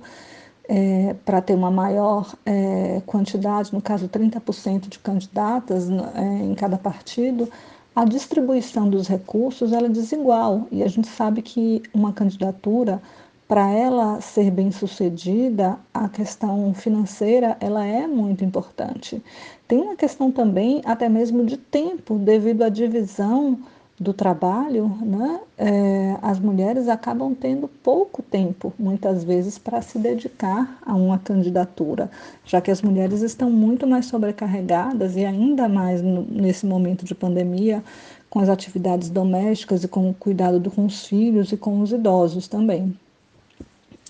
é, 0.69 1.15
para 1.25 1.41
ter 1.41 1.55
uma 1.55 1.71
maior 1.71 2.35
é, 2.45 3.01
quantidade, 3.07 3.73
no 3.73 3.81
caso 3.81 4.09
30% 4.09 4.89
de 4.89 4.99
candidatas 4.99 5.89
é, 5.91 6.23
em 6.45 6.55
cada 6.55 6.77
partido, 6.77 7.49
a 7.95 8.05
distribuição 8.05 8.89
dos 8.89 9.09
recursos 9.09 9.73
ela 9.73 9.87
é 9.87 9.91
desigual 9.91 10.67
e 10.71 10.83
a 10.83 10.89
gente 10.89 11.09
sabe 11.09 11.41
que 11.41 11.83
uma 11.95 12.13
candidatura 12.13 13.01
para 13.49 13.71
ela 13.71 14.21
ser 14.21 14.51
bem 14.51 14.73
sucedida, 14.73 15.79
a 15.95 16.09
questão 16.09 16.75
financeira 16.75 17.57
ela 17.61 17.87
é 17.87 18.07
muito 18.07 18.45
importante. 18.45 19.23
Tem 19.69 19.79
uma 19.79 19.95
questão 19.95 20.33
também 20.33 20.83
até 20.85 21.09
mesmo 21.09 21.45
de 21.45 21.57
tempo, 21.57 22.19
devido 22.19 22.63
à 22.63 22.69
divisão 22.69 23.59
do 23.99 24.13
trabalho, 24.13 24.89
né, 25.01 25.41
é, 25.57 26.17
as 26.21 26.39
mulheres 26.39 26.87
acabam 26.87 27.35
tendo 27.35 27.67
pouco 27.67 28.23
tempo, 28.23 28.73
muitas 28.79 29.25
vezes, 29.25 29.57
para 29.59 29.81
se 29.81 29.99
dedicar 29.99 30.79
a 30.85 30.95
uma 30.95 31.19
candidatura, 31.19 32.11
já 32.45 32.61
que 32.61 32.71
as 32.71 32.83
mulheres 32.83 33.23
estão 33.23 33.51
muito 33.51 33.87
mais 33.87 34.07
sobrecarregadas 34.07 35.17
e 35.17 35.25
ainda 35.25 35.67
mais 35.67 36.03
no, 36.03 36.23
nesse 36.23 36.67
momento 36.67 37.07
de 37.07 37.15
pandemia, 37.15 37.83
com 38.29 38.41
as 38.41 38.51
atividades 38.51 39.09
domésticas 39.09 39.83
e 39.83 39.89
com 39.89 40.11
o 40.11 40.15
cuidado 40.15 40.71
com 40.71 40.85
os 40.85 41.07
filhos 41.07 41.51
e 41.53 41.57
com 41.57 41.81
os 41.81 41.91
idosos 41.91 42.47
também. 42.47 42.95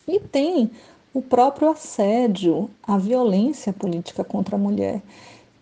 E 0.09 0.19
tem 0.19 0.71
o 1.15 1.23
próprio 1.23 1.71
assédio, 1.71 2.69
a 2.83 2.99
violência 2.99 3.73
política 3.73 4.25
contra 4.25 4.57
a 4.57 4.59
mulher 4.59 5.01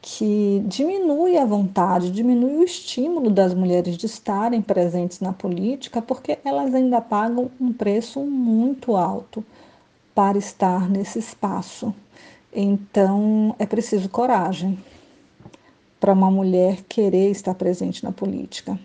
que 0.07 0.63
diminui 0.67 1.39
a 1.39 1.47
vontade, 1.47 2.11
diminui 2.11 2.57
o 2.57 2.63
estímulo 2.63 3.31
das 3.31 3.55
mulheres 3.55 3.97
de 3.97 4.05
estarem 4.05 4.61
presentes 4.61 5.19
na 5.19 5.33
política, 5.33 6.03
porque 6.03 6.39
elas 6.45 6.75
ainda 6.75 7.01
pagam 7.01 7.51
um 7.59 7.73
preço 7.73 8.21
muito 8.21 8.97
alto 8.97 9.43
para 10.15 10.37
estar 10.37 10.91
nesse 10.91 11.19
espaço. 11.19 11.95
Então, 12.53 13.57
é 13.59 13.65
preciso 13.65 14.11
coragem 14.11 14.79
para 15.99 16.13
uma 16.13 16.31
mulher 16.31 16.83
querer 16.87 17.31
estar 17.31 17.55
presente 17.55 18.05
na 18.05 18.13
política. 18.13 18.79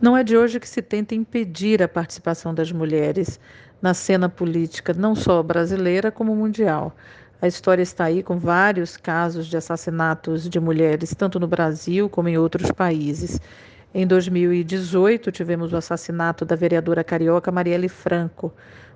Não 0.00 0.16
é 0.16 0.22
de 0.22 0.36
hoje 0.36 0.60
que 0.60 0.68
se 0.68 0.80
tenta 0.80 1.12
impedir 1.12 1.82
a 1.82 1.88
participação 1.88 2.54
das 2.54 2.70
mulheres 2.70 3.40
na 3.82 3.94
cena 3.94 4.28
política, 4.28 4.94
não 4.94 5.16
só 5.16 5.42
brasileira, 5.42 6.12
como 6.12 6.36
mundial. 6.36 6.94
A 7.42 7.46
história 7.46 7.82
está 7.82 8.04
aí 8.04 8.22
com 8.22 8.38
vários 8.38 8.98
casos 8.98 9.46
de 9.46 9.56
assassinatos 9.56 10.46
de 10.46 10.60
mulheres, 10.60 11.14
tanto 11.14 11.40
no 11.40 11.46
Brasil 11.46 12.06
como 12.06 12.28
em 12.28 12.36
outros 12.36 12.70
países. 12.70 13.40
Em 13.94 14.06
2018, 14.06 15.32
tivemos 15.32 15.72
o 15.72 15.76
assassinato 15.78 16.44
da 16.44 16.54
vereadora 16.54 17.02
carioca 17.02 17.50
Marielle 17.50 17.88
Franco. 17.88 18.52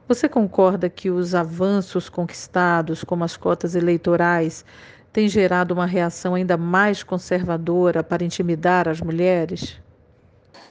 Você 0.07 0.29
concorda 0.29 0.91
que 0.91 1.09
os 1.09 1.35
avanços 1.35 2.11
conquistados, 2.11 3.03
como 3.03 3.25
as 3.25 3.35
cotas 3.35 3.75
eleitorais, 3.75 4.63
têm 5.11 5.27
gerado 5.27 5.73
uma 5.73 5.87
reação 5.87 6.35
ainda 6.35 6.59
mais 6.59 7.03
conservadora 7.03 8.05
para 8.05 8.25
intimidar 8.25 8.87
as 8.87 9.01
mulheres? 9.01 9.81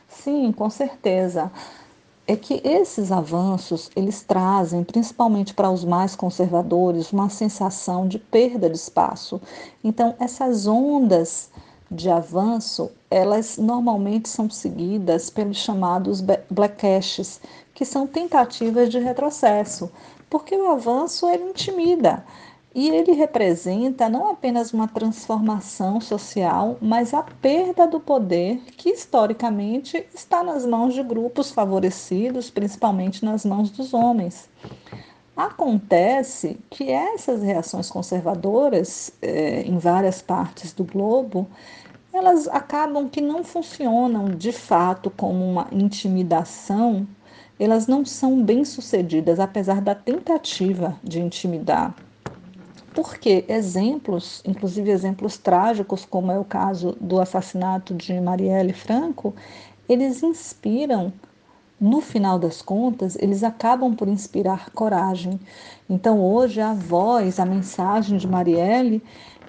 Sim, 0.08 0.52
com 0.52 0.70
certeza 0.70 1.52
é 2.26 2.36
que 2.36 2.62
esses 2.64 3.12
avanços 3.12 3.92
eles 3.96 4.22
trazem, 4.22 4.84
principalmente 4.84 5.54
para 5.54 5.70
os 5.70 5.84
mais 5.84 6.16
conservadores, 6.16 7.12
uma 7.12 7.30
sensação 7.30 8.08
de 8.08 8.18
perda 8.18 8.70
de 8.70 8.78
espaço. 8.78 9.42
Então, 9.84 10.16
essas 10.20 10.66
ondas 10.66 11.50
de 11.92 12.10
avanço, 12.10 12.90
elas 13.12 13.58
normalmente 13.58 14.30
são 14.30 14.50
seguidas 14.50 15.30
pelos 15.30 15.58
chamados 15.58 16.24
blackcaches, 16.50 17.42
que 17.74 17.86
são 17.86 18.08
tentativas 18.08 18.90
de 18.90 19.00
retrocesso, 19.00 19.92
porque 20.30 20.56
o 20.56 20.72
avanço 20.72 21.28
ele 21.30 21.44
intimida. 21.44 22.26
E 22.76 22.90
ele 22.90 23.12
representa 23.12 24.10
não 24.10 24.32
apenas 24.32 24.74
uma 24.74 24.88
transformação 24.88 26.02
social, 26.02 26.76
mas 26.82 27.14
a 27.14 27.22
perda 27.22 27.86
do 27.86 28.00
poder 28.00 28.58
que 28.76 28.90
historicamente 28.90 30.04
está 30.12 30.44
nas 30.44 30.66
mãos 30.66 30.96
de 30.96 31.04
grupos 31.04 31.52
favorecidos, 31.52 32.50
principalmente 32.50 33.24
nas 33.24 33.46
mãos 33.46 33.70
dos 33.70 33.94
homens. 33.94 34.50
Acontece 35.38 36.60
que 36.68 36.90
essas 36.90 37.44
reações 37.44 37.92
conservadoras 37.92 39.12
eh, 39.22 39.62
em 39.68 39.78
várias 39.78 40.24
partes 40.24 40.74
do 40.74 40.84
globo, 40.84 41.48
elas 42.12 42.48
acabam 42.48 43.08
que 43.08 43.22
não 43.22 43.44
funcionam 43.44 44.26
de 44.26 44.52
fato 44.52 45.12
como 45.12 45.46
uma 45.46 45.68
intimidação, 45.72 47.08
elas 47.60 47.86
não 47.86 48.04
são 48.04 48.44
bem 48.44 48.66
sucedidas, 48.66 49.40
apesar 49.40 49.80
da 49.80 49.94
tentativa 49.94 51.00
de 51.04 51.20
intimidar 51.20 51.96
porque 52.94 53.44
exemplos, 53.48 54.42
inclusive 54.46 54.92
exemplos 54.92 55.38
trágicos, 55.38 56.06
como 56.06 56.32
é 56.32 56.40
o 56.40 56.46
caso 56.46 56.96
do 57.02 57.20
assassinato 57.20 57.94
de 57.94 58.20
Marielle 58.22 58.74
Franco, 58.74 59.34
eles 59.90 60.24
inspiram, 60.24 61.12
no 61.80 62.00
final 62.00 62.40
das 62.40 62.62
contas, 62.62 63.18
eles 63.20 63.44
acabam 63.44 63.94
por 63.94 64.08
inspirar 64.08 64.70
coragem. 64.70 65.40
Então, 65.90 66.22
hoje, 66.22 66.62
a 66.62 66.74
voz, 66.74 67.40
a 67.40 67.46
mensagem 67.46 68.18
de 68.18 68.28
Marielle, 68.28 69.04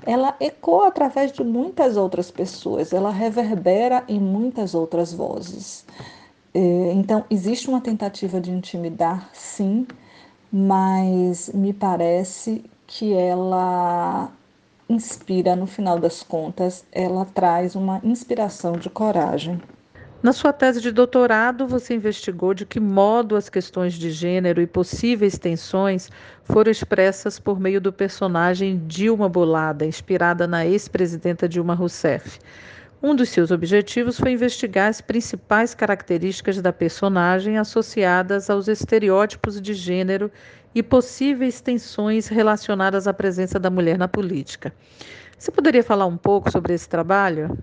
ela 0.07 0.35
ecoa 0.41 0.89
através 0.89 1.33
de 1.33 1.45
muitas 1.45 1.97
outras 1.97 2.31
pessoas, 2.31 2.93
ela 2.93 3.11
reverbera 3.11 4.05
em 4.09 4.19
muitas 4.19 4.75
outras 4.75 5.13
vozes. 5.13 5.85
É, 6.53 6.93
então, 6.93 7.25
existe 7.31 7.69
uma 7.69 7.81
tentativa 7.81 8.41
de 8.41 8.51
intimidar, 8.51 9.31
sim, 9.33 9.87
mas 10.53 11.51
me 11.53 11.73
parece 11.73 12.65
que 12.87 13.13
ela 13.13 14.31
inspira, 14.89 15.57
no 15.57 15.67
final 15.67 15.99
das 15.99 16.23
contas, 16.23 16.85
ela 16.93 17.25
traz 17.25 17.75
uma 17.75 18.01
inspiração 18.05 18.73
de 18.73 18.91
coragem. 18.91 19.61
Na 20.23 20.33
sua 20.33 20.55
tese 20.55 20.81
de 20.81 20.91
doutorado, 20.91 21.67
você 21.67 21.95
investigou 21.95 22.55
de 22.55 22.65
que 22.65 22.81
modo 22.81 23.37
as 23.37 23.51
questões 23.51 23.93
de 23.93 24.11
gênero 24.11 24.63
e 24.63 24.67
possíveis 24.67 25.37
tensões 25.37 26.11
foram 26.45 26.71
expressas 26.71 27.39
por 27.39 27.61
meio 27.61 27.79
do 27.79 27.93
personagem 27.93 28.83
Dilma 28.87 29.29
Bolada, 29.29 29.85
inspirada 29.85 30.47
na 30.47 30.65
ex-presidenta 30.65 31.47
Dilma 31.47 31.75
Rousseff. 31.75 32.39
Um 33.03 33.15
dos 33.15 33.29
seus 33.29 33.51
objetivos 33.51 34.19
foi 34.19 34.31
investigar 34.33 34.89
as 34.89 35.03
principais 35.03 35.75
características 35.75 36.63
da 36.63 36.73
personagem 36.73 37.59
associadas 37.59 38.49
aos 38.49 38.67
estereótipos 38.67 39.61
de 39.61 39.75
gênero 39.75 40.33
e 40.75 40.83
possíveis 40.83 41.61
tensões 41.61 42.29
relacionadas 42.29 43.07
à 43.07 43.13
presença 43.13 43.59
da 43.59 43.71
mulher 43.71 43.97
na 43.97 44.09
política. 44.09 44.73
Você 45.39 45.51
poderia 45.51 45.83
falar 45.83 46.07
um 46.07 46.17
pouco 46.17 46.51
sobre 46.51 46.75
esse 46.75 46.89
trabalho? 46.89 47.57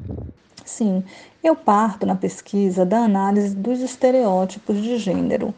Sim, 0.63 1.03
eu 1.43 1.55
parto 1.55 2.05
na 2.05 2.15
pesquisa 2.15 2.85
da 2.85 2.99
análise 2.99 3.55
dos 3.55 3.79
estereótipos 3.79 4.81
de 4.81 4.97
gênero. 4.97 5.53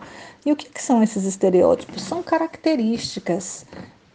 E 0.45 0.51
o 0.51 0.55
que, 0.55 0.69
que 0.69 0.81
são 0.81 1.03
esses 1.03 1.25
estereótipos? 1.25 2.01
São 2.01 2.24
características 2.24 3.65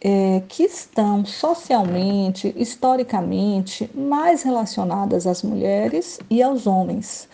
é, 0.01 0.41
que 0.47 0.63
estão 0.63 1.25
socialmente, 1.25 2.53
historicamente, 2.57 3.89
mais 3.93 4.43
relacionadas 4.43 5.27
às 5.27 5.43
mulheres 5.43 6.19
e 6.29 6.41
aos 6.41 6.65
homens. 6.65 7.27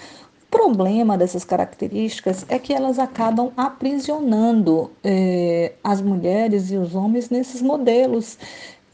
Problema 0.56 1.18
dessas 1.18 1.44
características 1.44 2.46
é 2.48 2.58
que 2.58 2.74
elas 2.74 2.98
acabam 2.98 3.52
aprisionando 3.58 4.90
é, 5.04 5.74
as 5.84 6.02
mulheres 6.02 6.72
e 6.72 6.78
os 6.78 6.96
homens 6.96 7.30
nesses 7.30 7.62
modelos. 7.62 8.38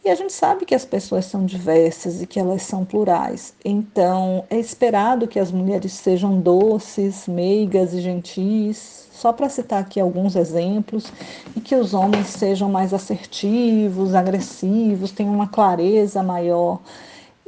E 0.03 0.09
a 0.09 0.15
gente 0.15 0.33
sabe 0.33 0.65
que 0.65 0.73
as 0.73 0.83
pessoas 0.83 1.25
são 1.25 1.45
diversas 1.45 2.19
e 2.19 2.25
que 2.25 2.39
elas 2.39 2.63
são 2.63 2.83
plurais. 2.83 3.53
Então, 3.63 4.43
é 4.49 4.57
esperado 4.57 5.27
que 5.27 5.39
as 5.39 5.51
mulheres 5.51 5.93
sejam 5.93 6.41
doces, 6.41 7.27
meigas 7.27 7.93
e 7.93 8.01
gentis, 8.01 9.07
só 9.11 9.31
para 9.31 9.47
citar 9.47 9.79
aqui 9.79 10.00
alguns 10.00 10.35
exemplos, 10.35 11.13
e 11.55 11.61
que 11.61 11.75
os 11.75 11.93
homens 11.93 12.25
sejam 12.25 12.71
mais 12.71 12.91
assertivos, 12.91 14.15
agressivos, 14.15 15.11
tenham 15.11 15.35
uma 15.35 15.47
clareza 15.47 16.24
maior. 16.24 16.79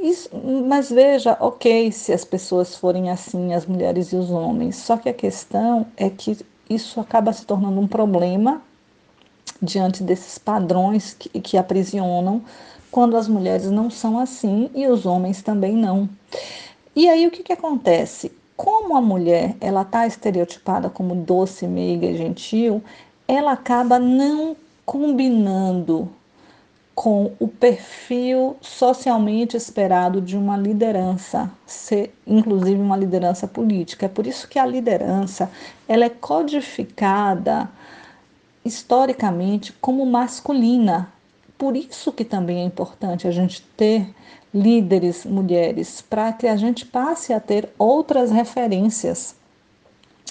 Isso, 0.03 0.29
mas 0.67 0.89
veja, 0.89 1.37
ok, 1.39 1.91
se 1.91 2.11
as 2.11 2.25
pessoas 2.25 2.75
forem 2.75 3.09
assim, 3.09 3.53
as 3.53 3.65
mulheres 3.65 4.11
e 4.11 4.17
os 4.17 4.29
homens, 4.29 4.75
só 4.75 4.97
que 4.97 5.07
a 5.07 5.13
questão 5.13 5.87
é 5.95 6.09
que 6.09 6.37
isso 6.69 6.99
acaba 6.99 7.31
se 7.31 7.45
tornando 7.45 7.79
um 7.79 7.87
problema 7.87 8.61
diante 9.61 10.03
desses 10.03 10.37
padrões 10.37 11.13
que, 11.17 11.29
que 11.39 11.57
aprisionam 11.57 12.41
quando 12.91 13.15
as 13.15 13.29
mulheres 13.29 13.71
não 13.71 13.89
são 13.89 14.19
assim 14.19 14.69
e 14.75 14.85
os 14.87 15.05
homens 15.05 15.41
também 15.41 15.73
não. 15.73 16.09
E 16.93 17.07
aí 17.07 17.25
o 17.25 17.31
que, 17.31 17.41
que 17.41 17.53
acontece? 17.53 18.31
como 18.55 18.95
a 18.95 19.01
mulher 19.01 19.55
ela 19.59 19.81
está 19.81 20.05
estereotipada 20.05 20.89
como 20.89 21.15
doce, 21.15 21.67
meiga 21.67 22.05
e 22.05 22.17
gentil, 22.17 22.83
ela 23.27 23.51
acaba 23.53 23.99
não 23.99 24.55
combinando 24.85 26.09
com 26.95 27.31
o 27.39 27.47
perfil 27.47 28.55
socialmente 28.61 29.57
esperado 29.57 30.21
de 30.21 30.37
uma 30.37 30.55
liderança, 30.55 31.51
ser, 31.65 32.13
inclusive 32.25 32.79
uma 32.79 32.95
liderança 32.95 33.47
política. 33.47 34.05
É 34.05 34.09
por 34.09 34.27
isso 34.27 34.47
que 34.47 34.59
a 34.59 34.65
liderança 34.65 35.49
ela 35.87 36.05
é 36.05 36.09
codificada 36.09 37.69
historicamente 38.63 39.73
como 39.81 40.05
masculina. 40.05 41.11
Por 41.57 41.75
isso 41.75 42.11
que 42.11 42.23
também 42.23 42.61
é 42.61 42.65
importante 42.65 43.27
a 43.27 43.31
gente 43.31 43.61
ter 43.75 44.13
líderes 44.53 45.25
mulheres, 45.25 46.01
para 46.01 46.31
que 46.31 46.47
a 46.47 46.55
gente 46.55 46.85
passe 46.85 47.33
a 47.33 47.39
ter 47.39 47.69
outras 47.77 48.29
referências. 48.29 49.35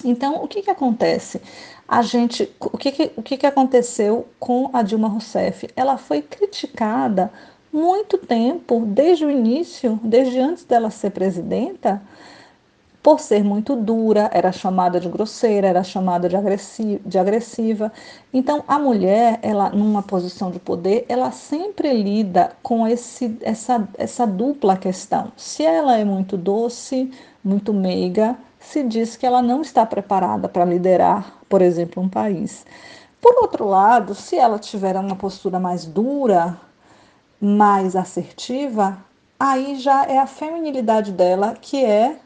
Então, 0.03 0.43
o 0.43 0.47
que, 0.47 0.61
que 0.61 0.71
acontece? 0.71 1.41
A 1.87 2.01
gente, 2.01 2.49
o 2.59 2.77
que, 2.77 2.91
que, 2.91 3.11
o 3.17 3.21
que, 3.21 3.37
que 3.37 3.45
aconteceu 3.45 4.27
com 4.39 4.69
a 4.73 4.81
Dilma 4.81 5.07
Rousseff? 5.07 5.67
Ela 5.75 5.97
foi 5.97 6.21
criticada 6.21 7.31
muito 7.71 8.17
tempo, 8.17 8.83
desde 8.85 9.25
o 9.25 9.31
início, 9.31 9.99
desde 10.03 10.39
antes 10.39 10.63
dela 10.63 10.89
ser 10.89 11.09
presidenta, 11.09 12.01
por 13.03 13.19
ser 13.19 13.43
muito 13.43 13.75
dura, 13.75 14.29
era 14.31 14.49
chamada 14.53 14.97
de 14.97 15.09
grosseira, 15.09 15.67
era 15.67 15.83
chamada 15.83 16.29
de 16.29 16.37
agressiva, 16.37 17.01
de 17.05 17.19
agressiva. 17.19 17.91
Então, 18.33 18.63
a 18.65 18.79
mulher, 18.79 19.39
ela 19.41 19.69
numa 19.71 20.01
posição 20.01 20.49
de 20.49 20.57
poder, 20.57 21.05
ela 21.09 21.29
sempre 21.31 21.91
lida 21.91 22.53
com 22.63 22.87
esse, 22.87 23.37
essa, 23.41 23.85
essa 23.97 24.25
dupla 24.25 24.77
questão. 24.77 25.33
Se 25.35 25.63
ela 25.63 25.97
é 25.97 26.05
muito 26.05 26.37
doce, 26.37 27.11
muito 27.43 27.73
meiga, 27.73 28.37
se 28.63 28.83
diz 28.83 29.15
que 29.15 29.25
ela 29.25 29.41
não 29.41 29.61
está 29.61 29.85
preparada 29.85 30.47
para 30.49 30.65
liderar, 30.65 31.33
por 31.47 31.61
exemplo, 31.61 32.01
um 32.01 32.09
país. 32.09 32.65
Por 33.21 33.35
outro 33.41 33.67
lado, 33.67 34.15
se 34.15 34.37
ela 34.37 34.57
tiver 34.57 34.95
uma 34.95 35.15
postura 35.15 35.59
mais 35.59 35.85
dura, 35.85 36.57
mais 37.39 37.95
assertiva, 37.95 38.97
aí 39.39 39.75
já 39.75 40.05
é 40.05 40.17
a 40.17 40.27
feminilidade 40.27 41.11
dela 41.11 41.55
que 41.59 41.83
é 41.83 42.17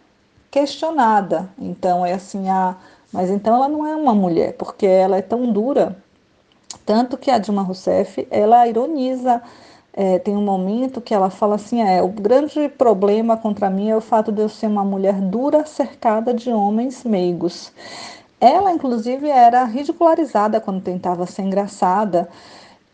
questionada. 0.50 1.50
Então 1.58 2.06
é 2.06 2.14
assim, 2.14 2.50
ah, 2.50 2.76
mas 3.12 3.30
então 3.30 3.56
ela 3.56 3.68
não 3.68 3.86
é 3.86 3.96
uma 3.96 4.14
mulher, 4.14 4.54
porque 4.54 4.86
ela 4.86 5.18
é 5.18 5.22
tão 5.22 5.52
dura. 5.52 5.98
Tanto 6.86 7.18
que 7.18 7.30
a 7.30 7.38
Dilma 7.38 7.64
Rousseff, 7.64 8.28
ela 8.32 8.68
ironiza, 8.68 9.42
é, 10.00 10.20
tem 10.20 10.38
um 10.38 10.44
momento 10.44 11.02
que 11.02 11.12
ela 11.12 11.32
fala 11.32 11.56
assim, 11.56 11.82
é, 11.82 12.04
o 12.04 12.08
grande 12.08 12.70
problema 12.70 13.36
contra 13.36 13.68
mim 13.68 13.90
é 13.90 13.98
o 13.98 14.02
fato 14.02 14.32
de 14.32 14.44
eu 14.44 14.48
ser 14.48 14.68
uma 14.68 14.86
mulher 14.86 15.16
dura 15.16 15.66
cercada 15.66 16.36
de 16.36 16.52
homens 16.52 17.04
meigos. 17.04 17.72
Ela, 18.40 18.72
inclusive, 18.72 19.28
era 19.28 19.64
ridicularizada 19.64 20.62
quando 20.62 20.84
tentava 20.84 21.26
ser 21.26 21.42
engraçada, 21.42 22.30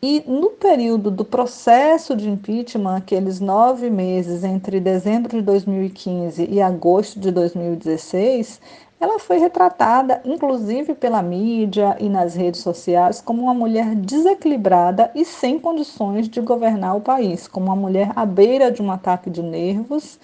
e 0.01 0.23
no 0.25 0.51
período 0.51 1.11
do 1.11 1.25
processo 1.25 2.15
de 2.15 2.29
impeachment, 2.29 2.95
aqueles 2.95 3.41
nove 3.41 3.89
meses 3.89 4.45
entre 4.45 4.79
dezembro 4.79 5.37
de 5.37 5.41
2015 5.41 6.47
e 6.49 6.61
agosto 6.61 7.19
de 7.19 7.31
2016, 7.31 8.61
ela 9.03 9.19
foi 9.19 9.37
retratada, 9.37 10.21
inclusive 10.23 10.95
pela 10.95 11.21
mídia 11.21 11.97
e 11.99 12.07
nas 12.07 12.35
redes 12.35 12.61
sociais, 12.61 13.19
como 13.19 13.41
uma 13.41 13.53
mulher 13.53 13.95
desequilibrada 13.95 15.11
e 15.13 15.25
sem 15.25 15.59
condições 15.59 16.29
de 16.29 16.39
governar 16.39 16.95
o 16.95 17.01
país, 17.01 17.45
como 17.45 17.65
uma 17.65 17.75
mulher 17.75 18.13
à 18.15 18.25
beira 18.25 18.71
de 18.71 18.81
um 18.81 18.89
ataque 18.89 19.29
de 19.29 19.43
nervos, 19.43 20.17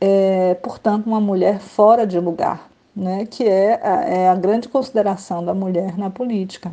é, 0.00 0.54
portanto, 0.54 1.06
uma 1.06 1.20
mulher 1.20 1.60
fora 1.60 2.04
de 2.04 2.18
lugar, 2.18 2.68
né, 2.96 3.26
que 3.26 3.44
é, 3.44 3.80
é 3.80 4.28
a 4.28 4.34
grande 4.34 4.68
consideração 4.68 5.44
da 5.44 5.54
mulher 5.54 5.96
na 5.96 6.10
política. 6.10 6.72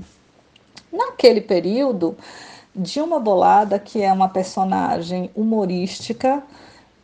Naquele 0.91 1.41
período, 1.41 2.17
Dilma 2.75 3.19
Bolada, 3.19 3.77
que 3.77 4.01
é 4.01 4.11
uma 4.11 4.27
personagem 4.27 5.29
humorística, 5.35 6.41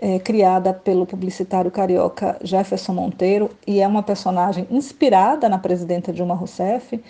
é, 0.04 0.20
criada 0.20 0.74
pelo 0.74 1.06
publicitário 1.06 1.72
carioca 1.72 2.38
Jefferson 2.44 2.92
Monteiro, 2.92 3.50
e 3.66 3.80
é 3.80 3.88
uma 3.88 4.04
personagem 4.04 4.68
inspirada 4.70 5.48
na 5.48 5.58
presidenta 5.58 6.12
Dilma 6.12 6.36
Rousseff, 6.36 7.02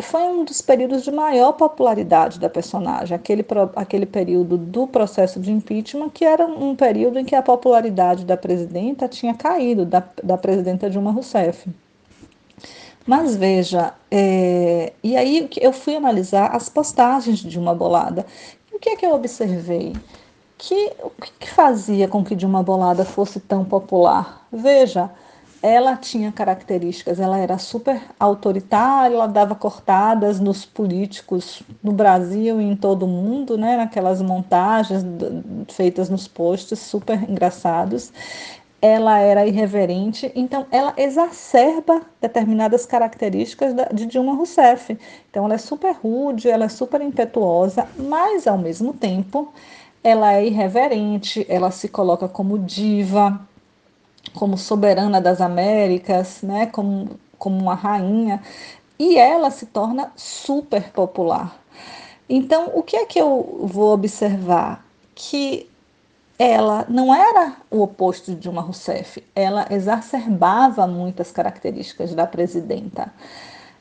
foi 0.00 0.22
um 0.22 0.42
dos 0.42 0.62
períodos 0.62 1.02
de 1.04 1.10
maior 1.10 1.52
popularidade 1.52 2.40
da 2.40 2.48
personagem, 2.48 3.14
aquele, 3.14 3.44
aquele 3.76 4.06
período 4.06 4.56
do 4.56 4.86
processo 4.86 5.38
de 5.38 5.52
impeachment, 5.52 6.08
que 6.08 6.24
era 6.24 6.46
um 6.46 6.74
período 6.74 7.18
em 7.18 7.24
que 7.26 7.34
a 7.34 7.42
popularidade 7.42 8.24
da 8.24 8.36
presidenta 8.36 9.06
tinha 9.06 9.34
caído, 9.34 9.84
da, 9.84 10.02
da 10.24 10.38
presidenta 10.38 10.88
Dilma 10.88 11.12
Rousseff. 11.12 11.68
Mas 13.06 13.36
veja, 13.36 13.92
é, 14.10 14.94
e 15.04 15.14
aí 15.18 15.50
eu 15.60 15.72
fui 15.72 15.96
analisar 15.96 16.56
as 16.56 16.70
postagens 16.70 17.40
de 17.40 17.50
Dilma 17.50 17.74
Bolada. 17.74 18.24
O 18.72 18.78
que 18.78 18.88
é 18.88 18.96
que 18.96 19.04
eu 19.04 19.12
observei? 19.12 19.92
Que, 20.64 20.92
o 21.02 21.10
que 21.40 21.50
fazia 21.50 22.06
com 22.06 22.22
que 22.22 22.36
Dilma 22.36 22.62
Bolada 22.62 23.04
fosse 23.04 23.40
tão 23.40 23.64
popular? 23.64 24.46
Veja, 24.52 25.10
ela 25.60 25.96
tinha 25.96 26.30
características, 26.30 27.18
ela 27.18 27.36
era 27.36 27.58
super 27.58 28.00
autoritária, 28.18 29.16
ela 29.16 29.26
dava 29.26 29.56
cortadas 29.56 30.38
nos 30.38 30.64
políticos 30.64 31.64
no 31.82 31.90
Brasil 31.90 32.60
e 32.60 32.64
em 32.64 32.76
todo 32.76 33.06
o 33.06 33.08
mundo, 33.08 33.58
né, 33.58 33.76
naquelas 33.76 34.22
montagens 34.22 35.04
feitas 35.68 36.08
nos 36.08 36.28
posts 36.28 36.78
super 36.78 37.28
engraçados. 37.28 38.12
Ela 38.80 39.18
era 39.18 39.44
irreverente, 39.44 40.30
então 40.32 40.66
ela 40.70 40.94
exacerba 40.96 42.02
determinadas 42.20 42.86
características 42.86 43.74
de 43.92 44.06
Dilma 44.06 44.34
Rousseff. 44.34 44.96
Então 45.28 45.44
ela 45.44 45.54
é 45.54 45.58
super 45.58 45.92
rude, 45.92 46.48
ela 46.48 46.66
é 46.66 46.68
super 46.68 47.00
impetuosa, 47.00 47.84
mas 47.98 48.46
ao 48.46 48.58
mesmo 48.58 48.92
tempo 48.92 49.52
ela 50.02 50.34
é 50.34 50.46
irreverente, 50.46 51.46
ela 51.48 51.70
se 51.70 51.88
coloca 51.88 52.28
como 52.28 52.58
diva, 52.58 53.40
como 54.34 54.56
soberana 54.56 55.20
das 55.20 55.40
Américas, 55.40 56.42
né, 56.42 56.66
como, 56.66 57.10
como 57.38 57.58
uma 57.58 57.74
rainha, 57.74 58.42
e 58.98 59.16
ela 59.16 59.50
se 59.50 59.66
torna 59.66 60.12
super 60.16 60.90
popular. 60.90 61.60
Então, 62.28 62.70
o 62.74 62.82
que 62.82 62.96
é 62.96 63.04
que 63.04 63.20
eu 63.20 63.60
vou 63.64 63.92
observar? 63.92 64.84
Que 65.14 65.68
ela 66.38 66.84
não 66.88 67.14
era 67.14 67.56
o 67.70 67.82
oposto 67.82 68.32
de 68.32 68.40
Dilma 68.40 68.62
Rousseff, 68.62 69.22
ela 69.34 69.66
exacerbava 69.70 70.86
muitas 70.86 71.30
características 71.30 72.14
da 72.14 72.26
presidenta. 72.26 73.12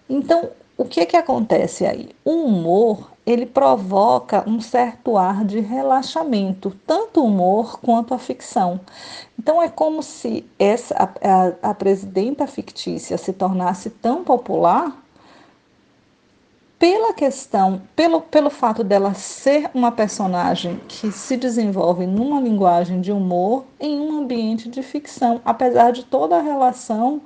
Então, 0.10 0.50
o 0.78 0.86
que 0.86 1.00
é 1.00 1.06
que 1.06 1.18
acontece 1.18 1.86
aí? 1.86 2.10
O 2.26 2.46
humor, 2.46 3.12
ele 3.32 3.46
provoca 3.46 4.44
um 4.48 4.60
certo 4.60 5.18
ar 5.18 5.44
de 5.46 5.60
relaxamento, 5.60 6.76
tanto 6.86 7.22
o 7.22 7.26
humor 7.26 7.80
quanto 7.80 8.14
a 8.14 8.20
ficção. 8.20 8.80
Então 9.40 9.62
é 9.62 9.70
como 9.70 10.04
se 10.04 10.46
essa 10.60 10.96
a, 10.96 11.68
a, 11.68 11.72
a 11.72 11.74
presidenta 11.74 12.46
fictícia 12.46 13.18
se 13.18 13.34
tornasse 13.34 13.90
tão 13.90 14.24
popular 14.24 14.96
pela 16.78 17.14
questão, 17.14 17.82
pelo, 17.96 18.22
pelo 18.22 18.50
fato 18.50 18.84
dela 18.84 19.14
ser 19.14 19.70
uma 19.74 19.92
personagem 19.92 20.82
que 20.88 21.12
se 21.12 21.38
desenvolve 21.38 22.08
numa 22.08 22.42
linguagem 22.42 23.02
de 23.02 23.12
humor 23.12 23.66
em 23.80 24.00
um 24.00 24.20
ambiente 24.20 24.68
de 24.68 24.82
ficção, 24.82 25.40
apesar 25.46 25.92
de 25.92 26.04
toda 26.04 26.38
a 26.38 26.42
relação 26.42 27.22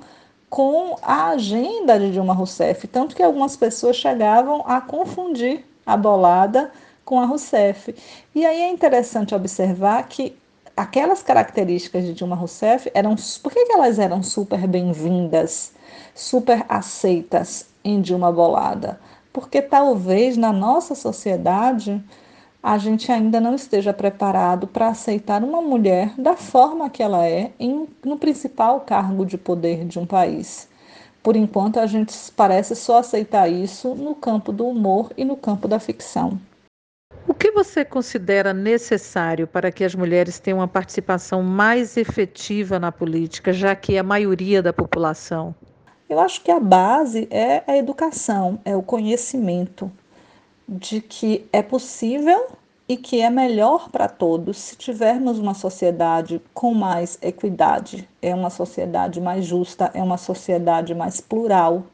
com 0.48 0.96
a 1.02 1.28
agenda 1.28 1.98
de 1.98 2.12
Dilma 2.12 2.32
Rousseff, 2.32 2.86
tanto 2.88 3.14
que 3.14 3.22
algumas 3.22 3.56
pessoas 3.56 3.96
chegavam 3.96 4.64
a 4.66 4.80
confundir 4.80 5.65
a 5.86 5.96
bolada 5.96 6.70
com 7.04 7.20
a 7.20 7.24
Rousseff. 7.24 7.94
E 8.34 8.44
aí 8.44 8.62
é 8.62 8.68
interessante 8.68 9.34
observar 9.34 10.02
que 10.08 10.36
aquelas 10.76 11.22
características 11.22 12.04
de 12.04 12.12
Dilma 12.12 12.36
Rousseff 12.36 12.90
eram, 12.92 13.14
por 13.42 13.52
que, 13.52 13.64
que 13.64 13.72
elas 13.72 13.98
eram 13.98 14.22
super 14.22 14.66
bem-vindas, 14.66 15.72
super 16.14 16.66
aceitas 16.68 17.66
em 17.84 18.00
Dilma 18.00 18.32
Bolada? 18.32 19.00
Porque 19.32 19.62
talvez 19.62 20.36
na 20.36 20.52
nossa 20.52 20.94
sociedade 20.94 22.02
a 22.62 22.78
gente 22.78 23.12
ainda 23.12 23.40
não 23.40 23.54
esteja 23.54 23.92
preparado 23.92 24.66
para 24.66 24.88
aceitar 24.88 25.44
uma 25.44 25.62
mulher 25.62 26.12
da 26.18 26.34
forma 26.34 26.90
que 26.90 27.00
ela 27.00 27.24
é 27.24 27.52
em, 27.60 27.86
no 28.04 28.16
principal 28.16 28.80
cargo 28.80 29.24
de 29.24 29.38
poder 29.38 29.84
de 29.84 30.00
um 30.00 30.04
país. 30.04 30.68
Por 31.26 31.34
enquanto, 31.34 31.80
a 31.80 31.86
gente 31.86 32.14
parece 32.36 32.76
só 32.76 32.98
aceitar 32.98 33.48
isso 33.48 33.96
no 33.96 34.14
campo 34.14 34.52
do 34.52 34.64
humor 34.64 35.10
e 35.16 35.24
no 35.24 35.36
campo 35.36 35.66
da 35.66 35.80
ficção. 35.80 36.38
O 37.26 37.34
que 37.34 37.50
você 37.50 37.84
considera 37.84 38.54
necessário 38.54 39.44
para 39.44 39.72
que 39.72 39.82
as 39.82 39.92
mulheres 39.92 40.38
tenham 40.38 40.60
uma 40.60 40.68
participação 40.68 41.42
mais 41.42 41.96
efetiva 41.96 42.78
na 42.78 42.92
política, 42.92 43.52
já 43.52 43.74
que 43.74 43.96
é 43.96 43.98
a 43.98 44.04
maioria 44.04 44.62
da 44.62 44.72
população? 44.72 45.52
Eu 46.08 46.20
acho 46.20 46.40
que 46.44 46.50
a 46.52 46.60
base 46.60 47.26
é 47.28 47.64
a 47.66 47.76
educação, 47.76 48.60
é 48.64 48.76
o 48.76 48.82
conhecimento 48.82 49.90
de 50.68 51.00
que 51.00 51.44
é 51.52 51.60
possível 51.60 52.52
e 52.88 52.96
que 52.96 53.20
é 53.20 53.28
melhor 53.28 53.90
para 53.90 54.08
todos 54.08 54.56
se 54.56 54.76
tivermos 54.76 55.38
uma 55.38 55.54
sociedade 55.54 56.40
com 56.54 56.72
mais 56.72 57.18
equidade, 57.20 58.08
é 58.22 58.34
uma 58.34 58.50
sociedade 58.50 59.20
mais 59.20 59.44
justa, 59.44 59.90
é 59.92 60.02
uma 60.02 60.16
sociedade 60.16 60.94
mais 60.94 61.20
plural. 61.20 61.84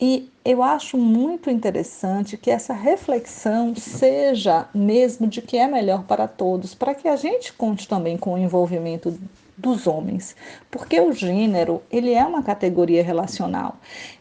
E 0.00 0.30
eu 0.42 0.62
acho 0.62 0.96
muito 0.96 1.50
interessante 1.50 2.38
que 2.38 2.50
essa 2.50 2.72
reflexão 2.72 3.74
seja 3.76 4.66
mesmo 4.74 5.26
de 5.26 5.42
que 5.42 5.58
é 5.58 5.66
melhor 5.66 6.04
para 6.04 6.26
todos, 6.26 6.74
para 6.74 6.94
que 6.94 7.06
a 7.06 7.16
gente 7.16 7.52
conte 7.52 7.86
também 7.86 8.16
com 8.16 8.32
o 8.32 8.38
envolvimento 8.38 9.18
dos 9.60 9.86
homens, 9.86 10.34
porque 10.70 11.00
o 11.00 11.12
gênero 11.12 11.82
ele 11.90 12.12
é 12.14 12.24
uma 12.24 12.42
categoria 12.42 13.02
relacional. 13.02 13.76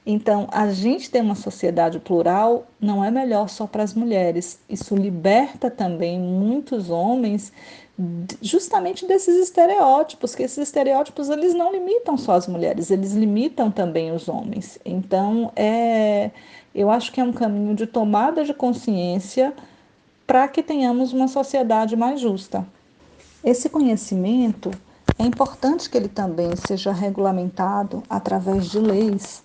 Então, 0.06 0.48
a 0.52 0.72
gente 0.72 1.10
ter 1.10 1.22
uma 1.22 1.36
sociedade 1.36 2.00
plural 2.00 2.68
não 2.80 3.04
é 3.04 3.10
melhor 3.10 3.48
só 3.48 3.66
para 3.66 3.84
as 3.84 3.94
mulheres. 3.94 4.60
Isso 4.70 4.96
liberta 4.96 5.72
também 5.72 6.20
muitos 6.20 6.90
homens 6.90 7.54
justamente 8.42 9.06
desses 9.06 9.36
estereótipos, 9.36 10.34
que 10.34 10.44
esses 10.44 10.58
estereótipos 10.58 11.30
eles 11.30 11.54
não 11.54 11.72
limitam 11.72 12.18
só 12.18 12.34
as 12.34 12.48
mulheres, 12.48 12.90
eles 12.92 13.14
limitam 13.14 13.70
também 13.70 14.12
os 14.12 14.30
homens. 14.30 14.80
Então, 14.86 15.52
é, 15.56 16.32
eu 16.74 16.90
acho 16.90 17.12
que 17.12 17.20
é 17.20 17.24
um 17.24 17.34
caminho 17.34 17.76
de 17.76 17.86
tomada 17.86 18.46
de 18.46 18.54
consciência 18.54 19.54
para 20.26 20.48
que 20.48 20.64
tenhamos 20.64 21.12
uma 21.12 21.28
sociedade 21.28 21.96
mais 21.96 22.22
justa. 22.22 22.66
Esse 23.44 23.70
conhecimento 23.70 24.72
é 25.20 25.26
importante 25.26 25.90
que 25.90 25.98
ele 25.98 26.08
também 26.08 26.56
seja 26.56 26.94
regulamentado 26.94 28.02
através 28.10 28.68
de 28.68 28.80
leis, 28.80 29.44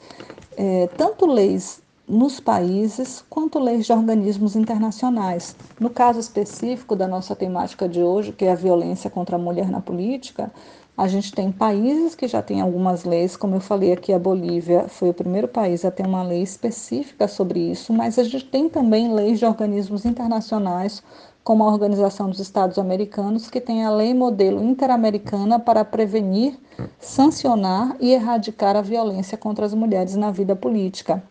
é, 0.56 0.86
tanto 0.96 1.26
leis 1.26 1.82
nos 2.06 2.38
países 2.38 3.24
quanto 3.28 3.58
leis 3.58 3.86
de 3.86 3.92
organismos 3.92 4.54
internacionais. 4.54 5.56
No 5.80 5.90
caso 5.90 6.20
específico 6.20 6.94
da 6.94 7.08
nossa 7.08 7.34
temática 7.34 7.88
de 7.88 8.00
hoje, 8.00 8.30
que 8.30 8.44
é 8.44 8.52
a 8.52 8.54
violência 8.54 9.10
contra 9.10 9.34
a 9.34 9.38
mulher 9.38 9.68
na 9.68 9.80
política, 9.80 10.52
a 10.96 11.08
gente 11.08 11.32
tem 11.32 11.50
países 11.50 12.14
que 12.14 12.28
já 12.28 12.40
têm 12.40 12.60
algumas 12.60 13.02
leis, 13.02 13.36
como 13.36 13.56
eu 13.56 13.60
falei 13.60 13.92
aqui, 13.92 14.12
a 14.12 14.18
Bolívia 14.18 14.86
foi 14.86 15.10
o 15.10 15.14
primeiro 15.14 15.48
país 15.48 15.84
a 15.84 15.90
ter 15.90 16.06
uma 16.06 16.22
lei 16.22 16.40
específica 16.40 17.26
sobre 17.26 17.58
isso, 17.58 17.92
mas 17.92 18.16
a 18.16 18.22
gente 18.22 18.44
tem 18.44 18.68
também 18.68 19.12
leis 19.12 19.40
de 19.40 19.44
organismos 19.44 20.04
internacionais, 20.04 21.02
como 21.44 21.62
a 21.62 21.68
Organização 21.68 22.30
dos 22.30 22.40
Estados 22.40 22.78
Americanos, 22.78 23.50
que 23.50 23.60
tem 23.60 23.84
a 23.84 23.90
lei 23.90 24.14
modelo 24.14 24.64
interamericana 24.64 25.60
para 25.60 25.84
prevenir, 25.84 26.58
sancionar 26.98 27.94
e 28.00 28.12
erradicar 28.12 28.74
a 28.74 28.80
violência 28.80 29.36
contra 29.36 29.66
as 29.66 29.74
mulheres 29.74 30.16
na 30.16 30.30
vida 30.30 30.56
política. 30.56 31.22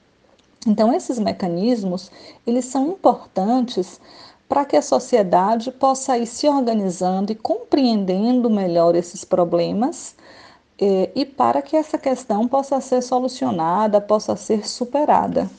Então, 0.68 0.94
esses 0.94 1.18
mecanismos, 1.18 2.12
eles 2.46 2.66
são 2.66 2.90
importantes 2.90 4.00
para 4.48 4.64
que 4.64 4.78
a 4.78 4.84
sociedade 4.84 5.72
possa 5.72 6.16
ir 6.16 6.28
se 6.28 6.48
organizando 6.48 7.32
e 7.32 7.36
compreendendo 7.36 8.52
melhor 8.52 8.96
esses 8.96 9.26
problemas 9.26 10.16
eh, 10.80 11.10
e 11.16 11.26
para 11.26 11.60
que 11.60 11.76
essa 11.76 11.98
questão 11.98 12.48
possa 12.48 12.80
ser 12.80 13.02
solucionada, 13.02 14.00
possa 14.00 14.36
ser 14.36 14.68
superada. 14.68 15.50